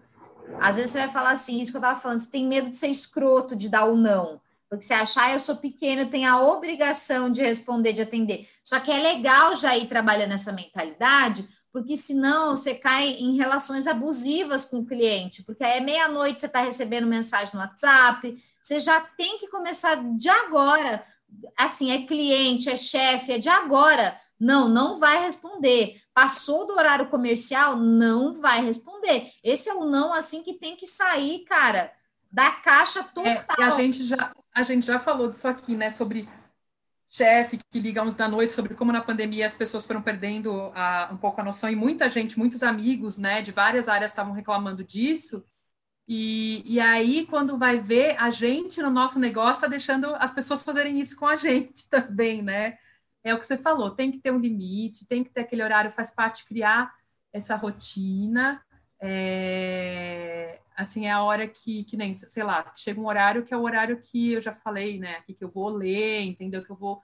às 0.60 0.76
vezes 0.76 0.92
você 0.92 1.00
vai 1.00 1.10
falar 1.10 1.32
assim, 1.32 1.62
isso 1.62 1.72
que 1.72 1.78
eu 1.78 1.82
estava 1.82 1.98
falando, 1.98 2.20
você 2.20 2.30
tem 2.30 2.46
medo 2.46 2.70
de 2.70 2.76
ser 2.76 2.88
escroto, 2.88 3.56
de 3.56 3.70
dar 3.70 3.86
o 3.86 3.96
não. 3.96 4.42
Porque 4.74 4.86
você 4.86 4.96
achar, 4.96 5.26
ah, 5.26 5.34
eu 5.34 5.40
sou 5.40 5.56
pequeno, 5.56 6.10
tenho 6.10 6.28
a 6.28 6.42
obrigação 6.42 7.30
de 7.30 7.44
responder, 7.44 7.94
de 7.94 8.02
atender. 8.02 8.50
Só 8.64 8.80
que 8.80 8.92
é 8.92 8.98
legal 8.98 9.56
já 9.56 9.78
ir 9.78 9.88
trabalhando 9.88 10.32
essa 10.32 10.52
mentalidade, 10.52 11.48
porque 11.72 11.96
senão 11.96 12.56
você 12.56 12.74
cai 12.74 13.10
em 13.10 13.38
relações 13.38 13.86
abusivas 13.86 14.66
com 14.66 14.80
o 14.80 14.86
cliente, 14.86 15.44
porque 15.44 15.64
aí 15.64 15.78
é 15.78 15.80
meia-noite 15.80 16.40
você 16.40 16.48
está 16.48 16.62
recebendo 16.62 17.06
mensagem 17.06 17.54
no 17.54 17.60
WhatsApp, 17.60 18.36
você 18.64 18.80
já 18.80 19.00
tem 19.00 19.38
que 19.38 19.48
começar 19.48 19.94
de 20.18 20.28
agora. 20.28 21.06
Assim, 21.56 21.92
é 21.92 22.08
cliente, 22.08 22.68
é 22.68 22.76
chefe, 22.76 23.34
é 23.34 23.38
de 23.38 23.50
agora. 23.50 24.20
Não, 24.40 24.68
não 24.68 24.98
vai 24.98 25.24
responder. 25.24 26.02
Passou 26.16 26.66
do 26.66 26.74
horário 26.74 27.12
comercial, 27.12 27.78
não 27.78 28.34
vai 28.34 28.66
responder. 28.66 29.30
Esse 29.44 29.70
é 29.70 29.74
o 29.76 29.86
não 29.86 30.12
assim 30.12 30.42
que 30.42 30.54
tem 30.54 30.76
que 30.76 30.88
sair, 30.88 31.44
cara, 31.44 31.94
da 32.34 32.50
caixa 32.50 33.04
total. 33.04 33.26
É, 33.28 33.64
a 33.64 33.70
gente 33.72 34.04
já 34.04 34.34
a 34.54 34.64
gente 34.64 34.86
já 34.86 35.00
falou 35.00 35.30
disso 35.30 35.48
aqui, 35.48 35.76
né? 35.76 35.90
Sobre 35.92 36.28
chefe 37.10 37.60
que 37.70 37.80
liga 37.80 38.02
uns 38.02 38.16
da 38.16 38.28
noite, 38.28 38.54
sobre 38.54 38.74
como 38.74 38.92
na 38.92 39.02
pandemia 39.02 39.46
as 39.46 39.54
pessoas 39.54 39.86
foram 39.86 40.02
perdendo 40.02 40.72
a, 40.74 41.10
um 41.12 41.18
pouco 41.18 41.40
a 41.40 41.44
noção, 41.44 41.70
e 41.70 41.76
muita 41.76 42.10
gente, 42.10 42.40
muitos 42.40 42.64
amigos, 42.64 43.20
né, 43.20 43.44
de 43.44 43.52
várias 43.52 43.88
áreas 43.88 44.10
estavam 44.10 44.34
reclamando 44.34 44.84
disso. 44.84 45.46
E, 46.08 46.64
e 46.66 46.80
aí, 46.80 47.28
quando 47.28 47.56
vai 47.56 47.80
ver, 47.80 48.18
a 48.20 48.32
gente 48.32 48.82
no 48.82 48.90
nosso 48.90 49.20
negócio 49.20 49.60
está 49.60 49.68
deixando 49.68 50.16
as 50.16 50.34
pessoas 50.34 50.64
fazerem 50.64 51.00
isso 51.00 51.16
com 51.16 51.28
a 51.28 51.36
gente 51.36 51.88
também, 51.90 52.42
né? 52.42 52.80
É 53.24 53.34
o 53.34 53.40
que 53.40 53.46
você 53.46 53.58
falou, 53.58 53.92
tem 53.92 54.12
que 54.12 54.18
ter 54.20 54.32
um 54.32 54.40
limite, 54.40 55.08
tem 55.08 55.24
que 55.24 55.30
ter 55.30 55.42
aquele 55.42 55.64
horário, 55.64 55.92
faz 55.92 56.10
parte 56.10 56.46
criar 56.46 56.94
essa 57.32 57.56
rotina. 57.56 58.62
É, 59.00 60.60
assim, 60.76 61.06
é 61.06 61.12
a 61.12 61.24
hora 61.24 61.48
que, 61.48 61.84
que 61.86 61.98
nem, 61.98 62.14
sei 62.14 62.44
lá, 62.44 62.72
chega 62.76 63.00
um 63.00 63.08
horário 63.08 63.44
que 63.44 63.54
é 63.54 63.58
o 63.58 63.64
horário 63.64 64.00
que 64.00 64.34
eu 64.34 64.42
já 64.42 64.54
falei, 64.54 65.00
né? 65.00 65.18
Aqui 65.18 65.34
que 65.34 65.44
eu 65.44 65.50
vou 65.50 65.70
ler, 65.70 66.22
entendeu? 66.22 66.64
Que 66.64 66.72
eu 66.72 66.76
vou 66.76 67.02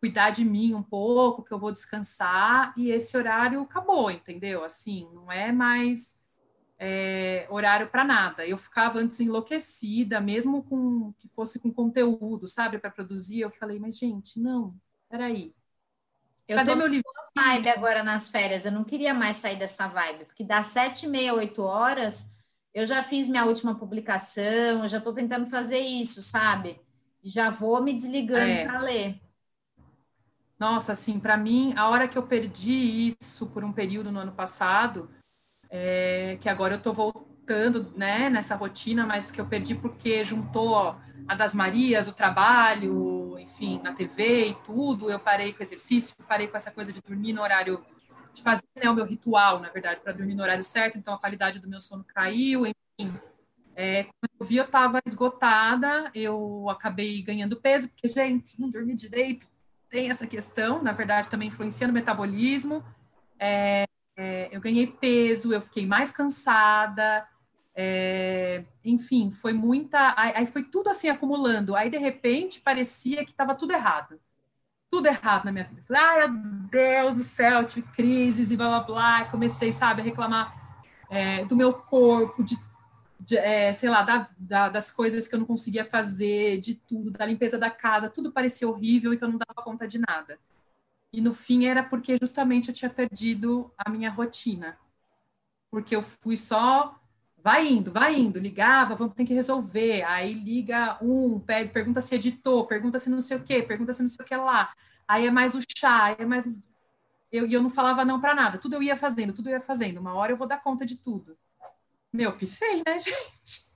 cuidar 0.00 0.30
de 0.30 0.44
mim 0.44 0.74
um 0.74 0.82
pouco, 0.82 1.44
que 1.44 1.52
eu 1.52 1.58
vou 1.58 1.72
descansar, 1.72 2.74
e 2.76 2.90
esse 2.90 3.16
horário 3.16 3.60
acabou, 3.62 4.10
entendeu? 4.10 4.64
Assim, 4.64 5.08
não 5.14 5.30
é 5.30 5.52
mais 5.52 6.18
é, 6.78 7.46
horário 7.48 7.88
para 7.88 8.04
nada. 8.04 8.44
Eu 8.46 8.58
ficava 8.58 8.98
antes 8.98 9.20
enlouquecida, 9.20 10.20
mesmo 10.20 10.64
com 10.64 11.12
que 11.18 11.28
fosse 11.28 11.60
com 11.60 11.72
conteúdo, 11.72 12.48
sabe, 12.48 12.78
para 12.78 12.90
produzir. 12.90 13.40
Eu 13.40 13.50
falei, 13.52 13.78
mas 13.78 13.96
gente, 13.96 14.40
não, 14.40 14.74
peraí. 15.08 15.54
Eu 16.48 16.56
Cadê 16.56 16.72
tô 16.72 16.76
meu 16.76 16.88
livro? 16.88 17.08
vibe 17.36 17.68
agora 17.68 18.02
nas 18.02 18.30
férias. 18.30 18.64
Eu 18.64 18.72
não 18.72 18.84
queria 18.84 19.14
mais 19.14 19.36
sair 19.36 19.56
dessa 19.56 19.86
vibe, 19.88 20.24
porque 20.26 20.44
das 20.44 20.66
sete 20.68 21.06
e 21.06 21.08
meia, 21.08 21.34
oito 21.34 21.62
horas, 21.62 22.31
eu 22.74 22.86
já 22.86 23.02
fiz 23.02 23.28
minha 23.28 23.44
última 23.44 23.74
publicação, 23.74 24.82
eu 24.82 24.88
já 24.88 24.98
estou 24.98 25.12
tentando 25.12 25.46
fazer 25.46 25.78
isso, 25.78 26.22
sabe? 26.22 26.80
Já 27.22 27.50
vou 27.50 27.82
me 27.82 27.92
desligando 27.92 28.50
é. 28.50 28.64
para 28.64 28.80
ler. 28.80 29.20
Nossa, 30.58 30.92
assim, 30.92 31.18
para 31.18 31.36
mim, 31.36 31.74
a 31.76 31.88
hora 31.88 32.06
que 32.06 32.16
eu 32.16 32.22
perdi 32.22 33.08
isso 33.08 33.46
por 33.48 33.64
um 33.64 33.72
período 33.72 34.12
no 34.12 34.20
ano 34.20 34.32
passado, 34.32 35.10
é, 35.68 36.38
que 36.40 36.48
agora 36.48 36.74
eu 36.74 36.78
estou 36.78 36.92
voltando, 36.92 37.92
né, 37.96 38.30
nessa 38.30 38.54
rotina, 38.54 39.04
mas 39.04 39.30
que 39.30 39.40
eu 39.40 39.46
perdi 39.46 39.74
porque 39.74 40.22
juntou 40.22 40.96
a 41.26 41.34
das 41.34 41.54
Marias, 41.54 42.08
o 42.08 42.12
trabalho, 42.12 43.38
enfim, 43.38 43.80
na 43.82 43.92
TV 43.92 44.50
e 44.50 44.54
tudo. 44.64 45.10
Eu 45.10 45.18
parei 45.18 45.52
com 45.52 45.60
o 45.60 45.62
exercício, 45.62 46.14
parei 46.28 46.46
com 46.46 46.56
essa 46.56 46.70
coisa 46.70 46.92
de 46.92 47.00
dormir 47.00 47.32
no 47.32 47.42
horário, 47.42 47.84
de 48.32 48.42
fazer 48.42 48.62
né, 48.76 48.90
o 48.90 48.94
meu 48.94 49.04
ritual, 49.04 49.60
na 49.60 49.68
verdade, 49.68 50.00
para 50.00 50.12
dormir 50.12 50.34
no 50.34 50.42
horário 50.42 50.64
certo. 50.64 50.98
Então 50.98 51.14
a 51.14 51.18
qualidade 51.18 51.58
do 51.58 51.68
meu 51.68 51.80
sono 51.80 52.04
caiu, 52.04 52.66
enfim. 52.66 53.14
É, 53.74 54.04
quando 54.04 54.30
eu 54.40 54.46
vi, 54.46 54.56
eu 54.56 54.64
estava 54.64 55.00
esgotada, 55.06 56.10
eu 56.14 56.68
acabei 56.68 57.22
ganhando 57.22 57.60
peso, 57.60 57.88
porque, 57.88 58.08
gente, 58.08 58.60
não 58.60 58.70
dormi 58.70 58.94
direito, 58.94 59.46
tem 59.88 60.10
essa 60.10 60.26
questão, 60.26 60.82
na 60.82 60.92
verdade, 60.92 61.28
também 61.28 61.48
influencia 61.48 61.86
no 61.86 61.92
metabolismo. 61.92 62.84
É, 63.38 63.84
é, 64.16 64.48
eu 64.52 64.60
ganhei 64.60 64.86
peso, 64.86 65.52
eu 65.52 65.60
fiquei 65.60 65.86
mais 65.86 66.10
cansada, 66.10 67.26
é, 67.74 68.64
enfim, 68.84 69.30
foi 69.30 69.52
muita. 69.52 70.14
Aí 70.16 70.46
foi 70.46 70.64
tudo 70.64 70.88
assim 70.88 71.08
acumulando. 71.08 71.74
Aí, 71.74 71.90
de 71.90 71.98
repente, 71.98 72.60
parecia 72.60 73.24
que 73.24 73.30
estava 73.30 73.54
tudo 73.54 73.72
errado. 73.72 74.20
Tudo 74.92 75.06
errado 75.06 75.46
na 75.46 75.52
minha 75.52 75.64
vida. 75.64 75.82
Falei, 75.88 76.02
ai, 76.02 76.28
meu 76.28 76.68
Deus 76.68 77.14
do 77.16 77.22
céu, 77.22 77.64
tive 77.66 77.88
crises 77.94 78.50
e 78.50 78.56
blá 78.58 78.68
blá 78.68 78.80
blá. 78.80 79.24
Comecei, 79.30 79.72
sabe, 79.72 80.02
a 80.02 80.04
reclamar 80.04 80.54
é, 81.08 81.46
do 81.46 81.56
meu 81.56 81.72
corpo, 81.72 82.44
de, 82.44 82.58
de 83.18 83.38
é, 83.38 83.72
sei 83.72 83.88
lá, 83.88 84.02
da, 84.02 84.28
da, 84.36 84.68
das 84.68 84.92
coisas 84.92 85.26
que 85.26 85.34
eu 85.34 85.38
não 85.38 85.46
conseguia 85.46 85.82
fazer, 85.82 86.60
de 86.60 86.74
tudo, 86.74 87.10
da 87.10 87.24
limpeza 87.24 87.56
da 87.58 87.70
casa. 87.70 88.10
Tudo 88.10 88.30
parecia 88.30 88.68
horrível 88.68 89.14
e 89.14 89.16
que 89.16 89.24
eu 89.24 89.30
não 89.30 89.38
dava 89.38 89.62
conta 89.64 89.88
de 89.88 89.98
nada. 89.98 90.38
E 91.10 91.22
no 91.22 91.32
fim 91.32 91.64
era 91.64 91.82
porque 91.82 92.18
justamente 92.20 92.68
eu 92.68 92.74
tinha 92.74 92.90
perdido 92.90 93.72
a 93.78 93.88
minha 93.88 94.10
rotina. 94.10 94.76
Porque 95.70 95.96
eu 95.96 96.02
fui 96.02 96.36
só 96.36 97.01
vai 97.42 97.68
indo, 97.68 97.92
vai 97.92 98.14
indo, 98.18 98.38
ligava, 98.38 98.94
vamos 98.94 99.14
ter 99.14 99.24
que 99.24 99.34
resolver. 99.34 100.02
Aí 100.04 100.32
liga 100.32 100.96
um, 101.02 101.40
pede, 101.40 101.70
pergunta 101.70 102.00
se 102.00 102.14
editou, 102.14 102.66
pergunta 102.66 102.98
se 102.98 103.10
não 103.10 103.20
sei 103.20 103.36
o 103.36 103.42
quê, 103.42 103.62
pergunta 103.62 103.92
se 103.92 104.00
não 104.00 104.08
sei 104.08 104.24
o 104.24 104.28
que 104.28 104.36
lá. 104.36 104.72
Aí 105.08 105.26
é 105.26 105.30
mais 105.30 105.54
o 105.54 105.60
chá, 105.76 106.14
é 106.18 106.24
mais. 106.24 106.62
Eu, 107.30 107.46
e 107.46 107.52
eu 107.52 107.62
não 107.62 107.70
falava 107.70 108.04
não 108.04 108.20
para 108.20 108.34
nada, 108.34 108.58
tudo 108.58 108.74
eu 108.76 108.82
ia 108.82 108.96
fazendo, 108.96 109.32
tudo 109.32 109.48
eu 109.48 109.54
ia 109.54 109.60
fazendo. 109.60 109.98
Uma 109.98 110.14
hora 110.14 110.32
eu 110.32 110.36
vou 110.36 110.46
dar 110.46 110.62
conta 110.62 110.86
de 110.86 110.96
tudo. 110.96 111.36
Meu, 112.12 112.32
pifei, 112.36 112.82
né, 112.86 112.98
gente? 113.00 113.72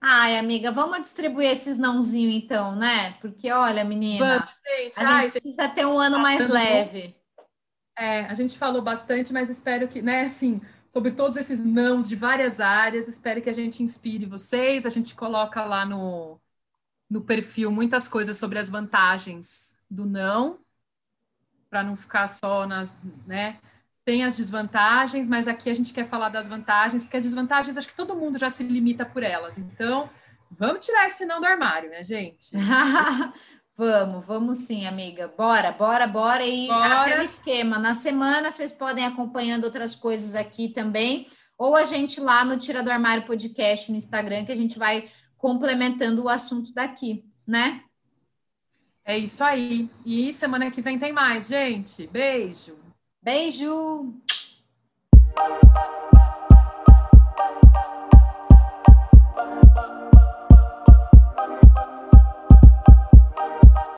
Ai, 0.00 0.36
amiga, 0.36 0.72
vamos 0.72 1.00
distribuir 1.02 1.50
esses 1.50 1.78
nãozinho 1.78 2.30
então, 2.30 2.74
né? 2.74 3.12
Porque, 3.20 3.52
olha, 3.52 3.84
menina, 3.84 4.38
vamos, 4.38 4.54
gente. 4.66 4.98
a 4.98 5.08
Ai, 5.08 5.22
gente 5.22 5.32
precisa 5.40 5.68
ter 5.68 5.86
um 5.86 5.96
ano 5.98 6.18
mais 6.18 6.48
leve. 6.48 7.21
É, 7.96 8.20
a 8.22 8.34
gente 8.34 8.58
falou 8.58 8.82
bastante, 8.82 9.32
mas 9.32 9.50
espero 9.50 9.86
que, 9.86 10.00
né, 10.00 10.22
assim, 10.22 10.60
sobre 10.88 11.10
todos 11.10 11.36
esses 11.36 11.64
nãos 11.64 12.08
de 12.08 12.16
várias 12.16 12.60
áreas, 12.60 13.08
espero 13.08 13.40
que 13.40 13.50
a 13.50 13.54
gente 13.54 13.82
inspire 13.82 14.26
vocês. 14.26 14.84
A 14.84 14.90
gente 14.90 15.14
coloca 15.14 15.64
lá 15.64 15.84
no, 15.86 16.40
no 17.08 17.20
perfil 17.20 17.70
muitas 17.70 18.08
coisas 18.08 18.36
sobre 18.36 18.58
as 18.58 18.68
vantagens 18.68 19.76
do 19.90 20.06
não, 20.06 20.58
para 21.68 21.82
não 21.82 21.96
ficar 21.96 22.26
só 22.26 22.66
nas, 22.66 22.96
né? 23.26 23.58
Tem 24.04 24.24
as 24.24 24.34
desvantagens, 24.34 25.28
mas 25.28 25.46
aqui 25.46 25.70
a 25.70 25.74
gente 25.74 25.92
quer 25.92 26.06
falar 26.06 26.28
das 26.28 26.48
vantagens, 26.48 27.04
porque 27.04 27.16
as 27.16 27.24
desvantagens 27.24 27.76
acho 27.76 27.88
que 27.88 27.94
todo 27.94 28.16
mundo 28.16 28.38
já 28.38 28.50
se 28.50 28.62
limita 28.62 29.06
por 29.06 29.22
elas. 29.22 29.56
Então, 29.58 30.10
vamos 30.50 30.84
tirar 30.84 31.06
esse 31.06 31.24
não 31.24 31.40
do 31.40 31.46
armário, 31.46 31.88
né, 31.88 32.02
gente? 32.02 32.50
Vamos, 33.76 34.24
vamos 34.26 34.58
sim, 34.58 34.86
amiga. 34.86 35.32
Bora, 35.36 35.72
bora, 35.72 36.06
bora. 36.06 36.44
E 36.44 36.68
bora. 36.68 37.02
aquele 37.02 37.24
esquema. 37.24 37.78
Na 37.78 37.94
semana 37.94 38.50
vocês 38.50 38.72
podem 38.72 39.04
acompanhando 39.04 39.64
outras 39.64 39.96
coisas 39.96 40.34
aqui 40.34 40.68
também, 40.68 41.26
ou 41.56 41.74
a 41.74 41.84
gente 41.84 42.20
lá 42.20 42.44
no 42.44 42.58
Tira 42.58 42.82
do 42.82 42.90
Armário 42.90 43.24
Podcast 43.24 43.90
no 43.90 43.96
Instagram, 43.96 44.44
que 44.44 44.52
a 44.52 44.56
gente 44.56 44.78
vai 44.78 45.08
complementando 45.38 46.24
o 46.24 46.28
assunto 46.28 46.72
daqui, 46.72 47.24
né? 47.46 47.82
É 49.04 49.18
isso 49.18 49.42
aí. 49.42 49.90
E 50.06 50.32
semana 50.32 50.70
que 50.70 50.80
vem 50.80 50.98
tem 50.98 51.12
mais, 51.12 51.48
gente. 51.48 52.06
Beijo. 52.06 52.78
Beijo. 53.20 54.14